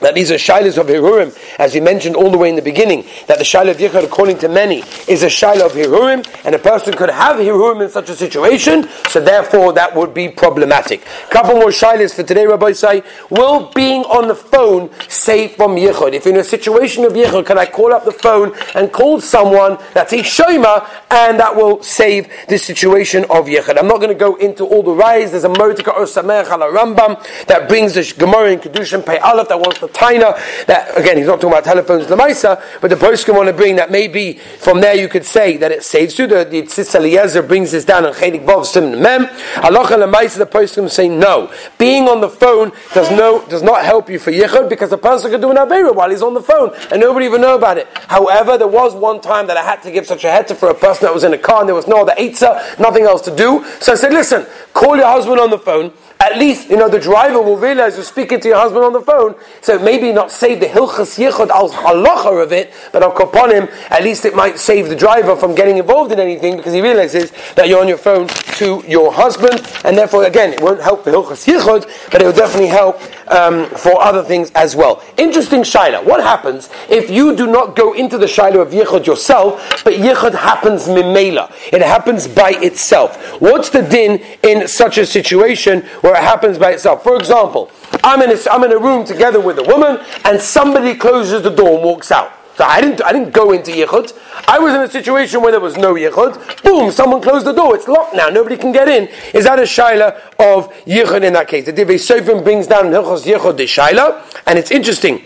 that 0.00 0.14
these 0.14 0.30
are 0.30 0.36
shilas 0.36 0.78
of 0.78 0.86
Hirurim, 0.86 1.36
as 1.58 1.74
we 1.74 1.80
mentioned 1.80 2.16
all 2.16 2.30
the 2.30 2.38
way 2.38 2.48
in 2.48 2.56
the 2.56 2.62
beginning, 2.62 3.04
that 3.26 3.38
the 3.38 3.44
shilah 3.44 3.70
of 3.70 3.76
Yichud, 3.76 4.04
according 4.04 4.38
to 4.38 4.48
many, 4.48 4.82
is 5.08 5.22
a 5.22 5.26
shilah 5.26 5.66
of 5.66 5.72
Hirurim, 5.72 6.26
and 6.44 6.54
a 6.54 6.58
person 6.58 6.94
could 6.94 7.10
have 7.10 7.36
Hirurim 7.36 7.82
in 7.82 7.90
such 7.90 8.08
a 8.08 8.16
situation, 8.16 8.88
so 9.08 9.20
therefore 9.20 9.72
that 9.74 9.94
would 9.94 10.14
be 10.14 10.28
problematic. 10.28 11.04
Couple 11.30 11.54
more 11.54 11.68
shilas 11.68 12.14
for 12.14 12.22
today, 12.22 12.46
Rabbi 12.46 12.72
say, 12.72 13.02
will 13.30 13.70
being 13.74 14.02
on 14.04 14.28
the 14.28 14.34
phone 14.34 14.90
save 15.08 15.52
from 15.52 15.76
Yichud? 15.76 16.12
If 16.12 16.26
in 16.26 16.36
a 16.36 16.44
situation 16.44 17.04
of 17.04 17.12
Yichud, 17.12 17.46
can 17.46 17.58
I 17.58 17.66
call 17.66 17.92
up 17.92 18.04
the 18.04 18.12
phone 18.12 18.54
and 18.74 18.92
call 18.92 19.20
someone 19.20 19.78
that's 19.94 20.12
a 20.12 20.22
Shema, 20.22 20.86
and 21.10 21.38
that 21.38 21.54
will 21.54 21.82
save 21.82 22.28
the 22.48 22.58
situation 22.58 23.24
of 23.24 23.46
Yichud? 23.46 23.78
I'm 23.78 23.88
not 23.88 23.98
going 23.98 24.08
to 24.08 24.14
go 24.14 24.36
into 24.36 24.64
all 24.64 24.82
the 24.82 24.92
rise, 24.92 25.32
there's 25.32 25.44
a 25.44 25.48
Motika 25.48 25.94
or 25.94 26.04
Samech 26.04 26.46
ala 26.46 26.72
Rambam 26.72 27.46
that 27.46 27.68
brings 27.68 27.94
the 27.94 28.14
Gemara 28.18 28.52
in 28.52 28.60
Kiddushin 28.60 29.04
Pei 29.04 29.18
Aleph 29.18 29.48
that 29.48 29.58
wants 29.58 29.78
to 29.80 29.89
taina. 29.92 30.36
That 30.66 30.96
again, 30.96 31.16
he's 31.16 31.26
not 31.26 31.40
talking 31.40 31.50
about 31.50 31.64
telephones 31.64 32.06
lemaisa, 32.06 32.62
but 32.80 32.90
the 32.90 32.96
poskim 32.96 33.36
want 33.36 33.48
to 33.48 33.52
bring 33.52 33.76
that 33.76 33.90
maybe 33.90 34.34
from 34.34 34.80
there 34.80 34.94
you 34.94 35.08
could 35.08 35.24
say 35.24 35.56
that 35.58 35.72
it 35.72 35.82
saves 35.82 36.18
you. 36.18 36.26
The, 36.26 36.44
the 36.44 36.62
Tzitz 36.62 36.94
Eliezer 36.94 37.42
brings 37.42 37.72
this 37.72 37.84
down 37.84 38.04
in 38.04 38.12
Chedik 38.12 38.44
Vov 38.44 38.66
Sim 38.66 39.00
Mem. 39.02 39.26
Halacha 39.26 39.96
lemaisa, 39.98 40.38
the 40.38 40.46
poskim 40.46 40.90
say 40.90 41.08
no. 41.08 41.52
Being 41.78 42.08
on 42.08 42.20
the 42.20 42.28
phone 42.28 42.72
does 42.94 43.10
no 43.10 43.46
does 43.48 43.62
not 43.62 43.84
help 43.84 44.08
you 44.08 44.18
for 44.18 44.30
yichud 44.30 44.68
because 44.68 44.90
the 44.90 44.98
person 44.98 45.30
could 45.30 45.40
do 45.40 45.50
an 45.50 45.56
avera 45.56 45.94
while 45.94 46.10
he's 46.10 46.22
on 46.22 46.34
the 46.34 46.42
phone 46.42 46.74
and 46.90 47.00
nobody 47.00 47.26
even 47.26 47.40
know 47.40 47.56
about 47.56 47.78
it. 47.78 47.88
However, 48.08 48.58
there 48.58 48.68
was 48.68 48.94
one 48.94 49.20
time 49.20 49.46
that 49.48 49.56
I 49.56 49.62
had 49.62 49.82
to 49.82 49.90
give 49.90 50.06
such 50.06 50.24
a 50.24 50.28
heter 50.28 50.56
for 50.56 50.70
a 50.70 50.74
person 50.74 51.06
that 51.06 51.14
was 51.14 51.24
in 51.24 51.32
a 51.32 51.38
car 51.38 51.60
and 51.60 51.68
there 51.68 51.74
was 51.74 51.86
no 51.86 52.02
other 52.02 52.14
eitzah, 52.18 52.78
nothing 52.78 53.04
else 53.04 53.22
to 53.22 53.34
do. 53.34 53.64
So 53.80 53.92
I 53.92 53.96
said, 53.96 54.12
listen, 54.12 54.46
call 54.72 54.96
your 54.96 55.06
husband 55.06 55.40
on 55.40 55.50
the 55.50 55.58
phone 55.58 55.92
at 56.20 56.36
least, 56.36 56.68
you 56.68 56.76
know, 56.76 56.88
the 56.88 57.00
driver 57.00 57.40
will 57.40 57.56
realize 57.56 57.94
you're 57.96 58.04
speaking 58.04 58.40
to 58.40 58.48
your 58.48 58.58
husband 58.58 58.84
on 58.84 58.92
the 58.92 59.00
phone. 59.00 59.34
So 59.62 59.78
maybe 59.82 60.12
not 60.12 60.30
save 60.30 60.60
the 60.60 60.66
hilchas 60.66 61.18
yichud 61.18 61.50
al 61.50 61.70
halacha 61.70 62.42
of 62.42 62.52
it, 62.52 62.72
but 62.92 63.02
al 63.02 63.50
him, 63.50 63.68
at 63.90 64.02
least 64.02 64.24
it 64.24 64.34
might 64.34 64.58
save 64.58 64.88
the 64.88 64.96
driver 64.96 65.36
from 65.36 65.54
getting 65.54 65.78
involved 65.78 66.12
in 66.12 66.20
anything 66.20 66.56
because 66.56 66.72
he 66.72 66.80
realizes 66.80 67.32
that 67.54 67.68
you're 67.68 67.80
on 67.80 67.88
your 67.88 67.98
phone 67.98 68.28
to 68.58 68.82
your 68.86 69.12
husband. 69.12 69.60
And 69.84 69.96
therefore, 69.96 70.24
again, 70.24 70.52
it 70.52 70.60
won't 70.60 70.80
help 70.80 71.04
the 71.04 71.10
hilchas 71.10 71.46
yichud, 71.46 72.10
but 72.10 72.22
it 72.22 72.24
will 72.24 72.32
definitely 72.32 72.68
help 72.68 73.00
um, 73.30 73.66
for 73.70 74.00
other 74.00 74.22
things 74.22 74.50
as 74.54 74.76
well. 74.76 75.02
Interesting 75.16 75.60
shaila. 75.60 76.04
What 76.04 76.22
happens 76.22 76.70
if 76.88 77.10
you 77.10 77.36
do 77.36 77.46
not 77.46 77.76
go 77.76 77.92
into 77.92 78.18
the 78.18 78.26
shaila 78.26 78.62
of 78.62 78.68
yichud 78.68 79.06
yourself, 79.06 79.84
but 79.84 79.94
yichud 79.94 80.34
happens 80.34 80.86
mimela? 80.86 81.52
It 81.72 81.82
happens 81.82 82.26
by 82.26 82.50
itself. 82.56 83.40
What's 83.40 83.70
the 83.70 83.82
din 83.82 84.22
in 84.42 84.68
such 84.68 84.98
a 84.98 85.06
situation 85.06 85.82
where 86.02 86.14
it 86.14 86.22
happens 86.22 86.58
by 86.58 86.72
itself? 86.72 87.02
For 87.02 87.16
example, 87.16 87.70
I'm 88.02 88.22
in 88.22 88.30
a, 88.30 88.50
I'm 88.50 88.64
in 88.64 88.72
a 88.72 88.78
room 88.78 89.04
together 89.04 89.40
with 89.40 89.58
a 89.58 89.64
woman, 89.64 90.04
and 90.24 90.40
somebody 90.40 90.94
closes 90.94 91.42
the 91.42 91.50
door 91.50 91.74
and 91.74 91.84
walks 91.84 92.10
out. 92.10 92.32
So 92.56 92.64
I 92.64 92.80
didn't, 92.82 93.02
I 93.02 93.12
didn't 93.12 93.32
go 93.32 93.52
into 93.52 93.70
Yichud. 93.70 94.12
I 94.46 94.58
was 94.58 94.74
in 94.74 94.82
a 94.82 94.90
situation 94.90 95.40
where 95.40 95.50
there 95.50 95.60
was 95.60 95.78
no 95.78 95.94
Yichud. 95.94 96.62
Boom, 96.62 96.90
someone 96.90 97.22
closed 97.22 97.46
the 97.46 97.52
door. 97.52 97.74
It's 97.74 97.88
locked 97.88 98.14
now. 98.14 98.28
Nobody 98.28 98.58
can 98.58 98.70
get 98.70 98.86
in. 98.86 99.08
Is 99.32 99.44
that 99.44 99.58
a 99.58 99.62
Shaila 99.62 100.14
of 100.38 100.70
Yichud 100.84 101.22
in 101.22 101.32
that 101.32 101.48
case? 101.48 101.64
The 101.64 101.72
Divei 101.72 101.94
Sofim 101.94 102.44
brings 102.44 102.66
down 102.66 102.86
Hilchos 102.86 103.24
Yichud 103.24 103.56
de 103.56 103.64
Shaila. 103.64 104.42
And 104.46 104.58
it's 104.58 104.70
interesting 104.70 105.24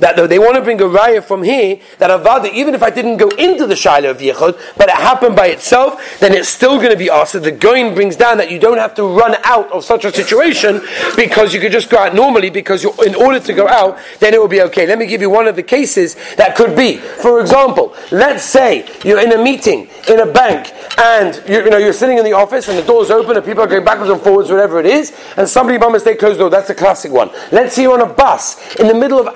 that 0.00 0.28
they 0.28 0.38
want 0.38 0.56
to 0.56 0.62
bring 0.62 0.80
a 0.80 0.84
raya 0.84 1.22
from 1.22 1.42
here 1.42 1.80
that 1.98 2.10
avada, 2.10 2.52
even 2.52 2.74
if 2.74 2.82
I 2.82 2.90
didn't 2.90 3.16
go 3.16 3.28
into 3.30 3.66
the 3.66 3.74
shaila 3.74 4.10
of 4.10 4.18
yichud, 4.18 4.76
but 4.76 4.88
it 4.88 4.94
happened 4.94 5.36
by 5.36 5.48
itself, 5.48 6.18
then 6.20 6.32
it's 6.32 6.48
still 6.48 6.76
going 6.78 6.90
to 6.90 6.96
be 6.96 7.10
asked. 7.10 7.32
The 7.32 7.52
goin 7.52 7.94
brings 7.94 8.16
down 8.16 8.38
that 8.38 8.50
you 8.50 8.58
don't 8.58 8.78
have 8.78 8.94
to 8.96 9.04
run 9.04 9.36
out 9.44 9.70
of 9.72 9.84
such 9.84 10.04
a 10.04 10.12
situation 10.12 10.80
because 11.16 11.54
you 11.54 11.60
could 11.60 11.72
just 11.72 11.90
go 11.90 11.98
out 11.98 12.14
normally 12.14 12.50
because 12.50 12.84
in 12.84 13.14
order 13.14 13.40
to 13.40 13.52
go 13.52 13.68
out, 13.68 13.98
then 14.20 14.34
it 14.34 14.40
will 14.40 14.48
be 14.48 14.62
okay. 14.62 14.86
Let 14.86 14.98
me 14.98 15.06
give 15.06 15.20
you 15.20 15.30
one 15.30 15.46
of 15.46 15.56
the 15.56 15.62
cases 15.62 16.16
that 16.36 16.56
could 16.56 16.76
be. 16.76 16.96
For 16.96 17.40
example, 17.40 17.94
let's 18.10 18.44
say 18.44 18.88
you're 19.04 19.20
in 19.20 19.32
a 19.32 19.42
meeting 19.42 19.88
in 20.08 20.20
a 20.20 20.26
bank 20.26 20.72
and 20.98 21.42
you, 21.48 21.64
you 21.64 21.70
know 21.70 21.78
you're 21.78 21.92
sitting 21.92 22.18
in 22.18 22.24
the 22.24 22.32
office 22.32 22.68
and 22.68 22.78
the 22.78 22.82
door's 22.82 23.10
open 23.10 23.36
and 23.36 23.44
people 23.44 23.62
are 23.62 23.66
going 23.66 23.84
backwards 23.84 24.10
and 24.10 24.20
forwards, 24.20 24.50
whatever 24.50 24.78
it 24.78 24.86
is, 24.86 25.12
and 25.36 25.48
somebody 25.48 25.78
by 25.78 25.88
mistake 25.88 26.18
closed 26.18 26.36
the 26.36 26.44
door. 26.44 26.50
That's 26.50 26.70
a 26.70 26.74
classic 26.74 27.12
one. 27.12 27.30
Let's 27.52 27.74
say 27.74 27.82
you're 27.82 27.94
on 27.94 28.08
a 28.08 28.12
bus 28.12 28.76
in 28.76 28.86
the 28.86 28.94
middle 28.94 29.18
of 29.18 29.32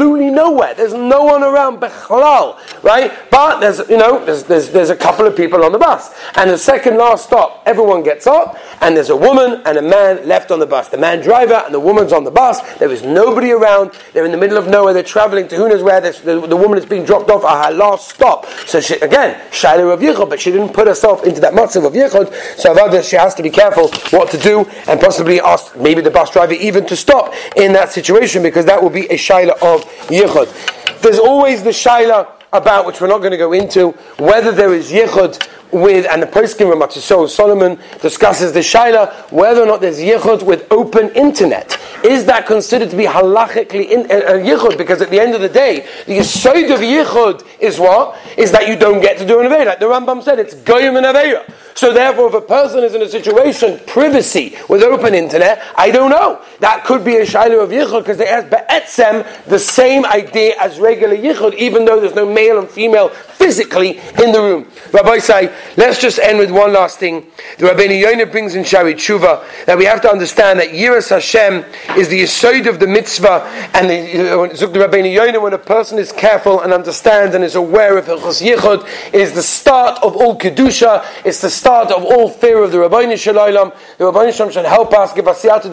absolutely 0.00 0.30
nowhere. 0.30 0.74
There's 0.74 0.94
no 0.94 1.24
one 1.24 1.42
around, 1.42 1.78
bechalal, 1.78 2.58
right? 2.82 3.12
But 3.30 3.60
there's 3.60 3.86
you 3.90 3.98
know 3.98 4.24
there's, 4.24 4.44
there's 4.44 4.70
there's 4.70 4.88
a 4.88 4.96
couple 4.96 5.26
of 5.26 5.36
people 5.36 5.62
on 5.62 5.72
the 5.72 5.78
bus, 5.78 6.14
and 6.36 6.48
the 6.48 6.56
second 6.56 6.96
last 6.96 7.26
stop, 7.26 7.62
everyone 7.66 8.02
gets 8.02 8.26
up, 8.26 8.56
and 8.80 8.96
there's 8.96 9.10
a 9.10 9.16
woman 9.16 9.60
and 9.66 9.76
a 9.76 9.82
man 9.82 10.26
left 10.26 10.50
on 10.50 10.58
the 10.58 10.66
bus. 10.66 10.88
The 10.88 10.96
man 10.96 11.20
driver 11.20 11.62
and 11.66 11.74
the 11.74 11.80
woman's 11.80 12.14
on 12.14 12.24
the 12.24 12.30
bus. 12.30 12.60
There 12.78 12.90
is 12.90 13.02
nobody 13.02 13.52
around. 13.52 13.92
They're 14.14 14.24
in 14.24 14.32
the 14.32 14.38
middle 14.38 14.56
of 14.56 14.68
nowhere. 14.68 14.94
They're 14.94 15.02
traveling 15.02 15.48
to 15.48 15.56
who 15.56 15.68
knows 15.68 15.82
where. 15.82 16.00
The, 16.00 16.46
the, 16.46 16.56
woman 16.56 16.78
is 16.78 16.86
being 16.86 17.04
dropped 17.04 17.28
off 17.28 17.44
at 17.44 17.66
her 17.66 17.76
last 17.76 18.08
stop. 18.08 18.46
So 18.66 18.80
she, 18.80 18.94
again, 19.00 19.38
Shiloh 19.52 19.90
of 19.90 20.00
Yichud, 20.00 20.30
but 20.30 20.40
she 20.40 20.50
didn't 20.50 20.72
put 20.72 20.86
herself 20.86 21.24
into 21.24 21.40
that 21.42 21.52
matzav 21.52 21.86
of 21.86 21.92
Yichud. 21.92 22.32
So 22.58 23.02
she 23.02 23.16
has 23.16 23.34
to 23.34 23.42
be 23.42 23.50
careful 23.50 23.88
what 24.10 24.30
to 24.30 24.38
do 24.38 24.64
and 24.88 24.98
possibly 24.98 25.40
ask 25.40 25.76
maybe 25.76 26.00
the 26.00 26.10
bus 26.10 26.30
driver 26.30 26.54
even 26.54 26.86
to 26.86 26.96
stop 26.96 27.34
in 27.56 27.74
that 27.74 27.92
situation 27.92 28.42
because 28.42 28.64
that 28.64 28.82
will 28.82 28.90
be 28.90 29.06
a 29.10 29.16
Shiloh 29.16 29.56
of 29.60 29.89
Yichud. 30.08 31.00
There's 31.00 31.18
always 31.18 31.62
the 31.62 31.72
Shiloh 31.72 32.32
about 32.52 32.84
which 32.86 33.00
we're 33.00 33.06
not 33.06 33.18
going 33.18 33.30
to 33.30 33.36
go 33.36 33.52
into 33.52 33.90
whether 34.18 34.52
there 34.52 34.74
is 34.74 34.90
Yichud 34.90 35.48
with, 35.72 36.06
and 36.10 36.22
the 36.22 36.26
Poskim 36.26 36.68
Rav 36.68 36.90
Mattisyahu 36.90 37.28
Salomon 37.28 37.78
discusses 38.00 38.52
the 38.52 38.60
Shaila, 38.60 39.30
whether 39.30 39.62
or 39.62 39.66
not 39.66 39.80
there's 39.80 39.98
Yichud 39.98 40.42
with 40.42 40.66
open 40.70 41.10
internet. 41.10 41.78
Is 42.04 42.24
that 42.26 42.46
considered 42.46 42.90
to 42.90 42.96
be 42.96 43.04
halachically 43.04 43.88
in, 43.88 44.00
uh, 44.10 44.14
uh, 44.14 44.32
Yichud? 44.32 44.76
Because 44.78 45.00
at 45.00 45.10
the 45.10 45.20
end 45.20 45.34
of 45.34 45.40
the 45.40 45.48
day, 45.48 45.86
the 46.06 46.18
Yisoid 46.18 46.72
of 46.74 46.80
Yichud 46.80 47.46
is 47.60 47.78
what? 47.78 48.18
Is 48.36 48.50
that 48.52 48.68
you 48.68 48.76
don't 48.76 49.00
get 49.00 49.18
to 49.18 49.26
do 49.26 49.40
an 49.40 49.46
Aveira. 49.46 49.66
Like 49.66 49.80
the 49.80 49.86
Rambam 49.86 50.22
said, 50.22 50.38
it's 50.38 50.54
Goyim 50.54 50.96
and 50.96 51.06
Aveira. 51.06 51.48
So 51.80 51.94
therefore, 51.94 52.28
if 52.28 52.34
a 52.34 52.42
person 52.42 52.84
is 52.84 52.94
in 52.94 53.00
a 53.00 53.08
situation, 53.08 53.80
privacy, 53.86 54.54
with 54.68 54.82
open 54.82 55.14
internet, 55.14 55.62
I 55.76 55.90
don't 55.90 56.10
know. 56.10 56.42
That 56.58 56.84
could 56.84 57.06
be 57.06 57.16
a 57.16 57.24
Shiloh 57.24 57.60
of 57.60 57.70
Yichud, 57.70 58.00
because 58.00 58.18
they 58.18 58.26
have 58.26 58.50
Be'etzem 58.50 59.24
the 59.46 59.58
same 59.58 60.04
idea 60.04 60.56
as 60.60 60.78
regular 60.78 61.16
Yichud, 61.16 61.54
even 61.54 61.86
though 61.86 61.98
there's 61.98 62.14
no 62.14 62.30
male 62.30 62.58
and 62.58 62.68
female 62.68 63.08
physically 63.08 63.98
in 64.22 64.30
the 64.30 64.42
room. 64.42 64.70
Rabbi 64.92 65.20
say, 65.20 65.56
let's 65.78 65.98
just 65.98 66.18
end 66.18 66.38
with 66.38 66.50
one 66.50 66.74
last 66.74 66.98
thing. 66.98 67.28
The 67.56 67.68
Rabbeinu 67.68 67.98
Yonah 67.98 68.26
brings 68.26 68.56
in 68.56 68.62
Shaarei 68.62 68.92
Tshuva 68.92 69.64
that 69.64 69.78
we 69.78 69.86
have 69.86 70.02
to 70.02 70.10
understand 70.10 70.60
that 70.60 70.72
Yiras 70.72 71.08
Hashem 71.08 71.64
is 71.96 72.10
the 72.10 72.20
Yisoid 72.24 72.68
of 72.68 72.78
the 72.78 72.86
mitzvah, 72.86 73.40
and 73.72 73.88
the, 73.88 74.34
uh, 74.34 74.48
the 74.48 74.78
Rabbeinu 74.78 75.14
Yonah, 75.14 75.40
when 75.40 75.54
a 75.54 75.58
person 75.58 75.98
is 75.98 76.12
careful 76.12 76.60
and 76.60 76.74
understands 76.74 77.34
and 77.34 77.42
is 77.42 77.54
aware 77.54 77.96
of 77.96 78.04
Yichud, 78.04 79.14
is 79.14 79.32
the 79.32 79.42
start 79.42 79.98
of 80.02 80.14
all 80.14 80.38
Kedusha, 80.38 81.06
it's 81.24 81.40
the 81.40 81.48
start 81.48 81.69
of 81.70 82.04
all 82.04 82.28
fear 82.28 82.62
of 82.62 82.72
the 82.72 82.78
Rabbeinu 82.78 83.16
Shalom. 83.16 83.72
The 83.98 84.04
Rabbeinu 84.04 84.32
Shalom 84.32 84.52
should 84.52 84.64
help 84.64 84.92
us, 84.92 85.12
give 85.12 85.28
us 85.28 85.42
Siyata 85.42 85.70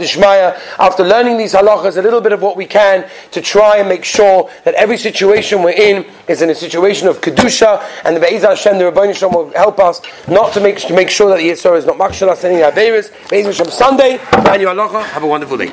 after 0.79 1.03
learning 1.03 1.37
these 1.37 1.53
halachas, 1.53 1.97
a 1.97 2.01
little 2.01 2.21
bit 2.21 2.31
of 2.31 2.41
what 2.41 2.55
we 2.55 2.65
can 2.65 3.09
to 3.31 3.41
try 3.41 3.77
and 3.77 3.89
make 3.89 4.03
sure 4.03 4.49
that 4.63 4.75
every 4.75 4.97
situation 4.97 5.63
we're 5.63 5.71
in 5.71 6.05
is 6.27 6.41
in 6.41 6.49
a 6.49 6.55
situation 6.55 7.07
of 7.07 7.19
Kedusha 7.21 7.83
and 8.05 8.15
the 8.15 8.19
Be'ez 8.19 8.43
Hashem, 8.43 8.77
the 8.77 8.85
Rabbi 8.85 9.11
Shalom 9.11 9.33
will 9.33 9.51
help 9.51 9.79
us 9.79 10.01
not 10.27 10.53
to 10.53 10.61
make, 10.61 10.77
to 10.79 10.93
make 10.93 11.09
sure 11.09 11.29
that 11.29 11.37
the 11.37 11.49
Yitzhak 11.49 11.77
is 11.77 11.85
not 11.85 11.97
makshal 11.97 12.29
us 12.29 12.43
any 12.43 12.61
Averis. 12.61 13.11
Be'ez 13.29 13.45
Hashem 13.45 13.71
Sunday, 13.71 14.19
and 14.31 14.61
you 14.61 14.67
have 14.67 15.23
a 15.23 15.27
wonderful 15.27 15.57
day. 15.57 15.71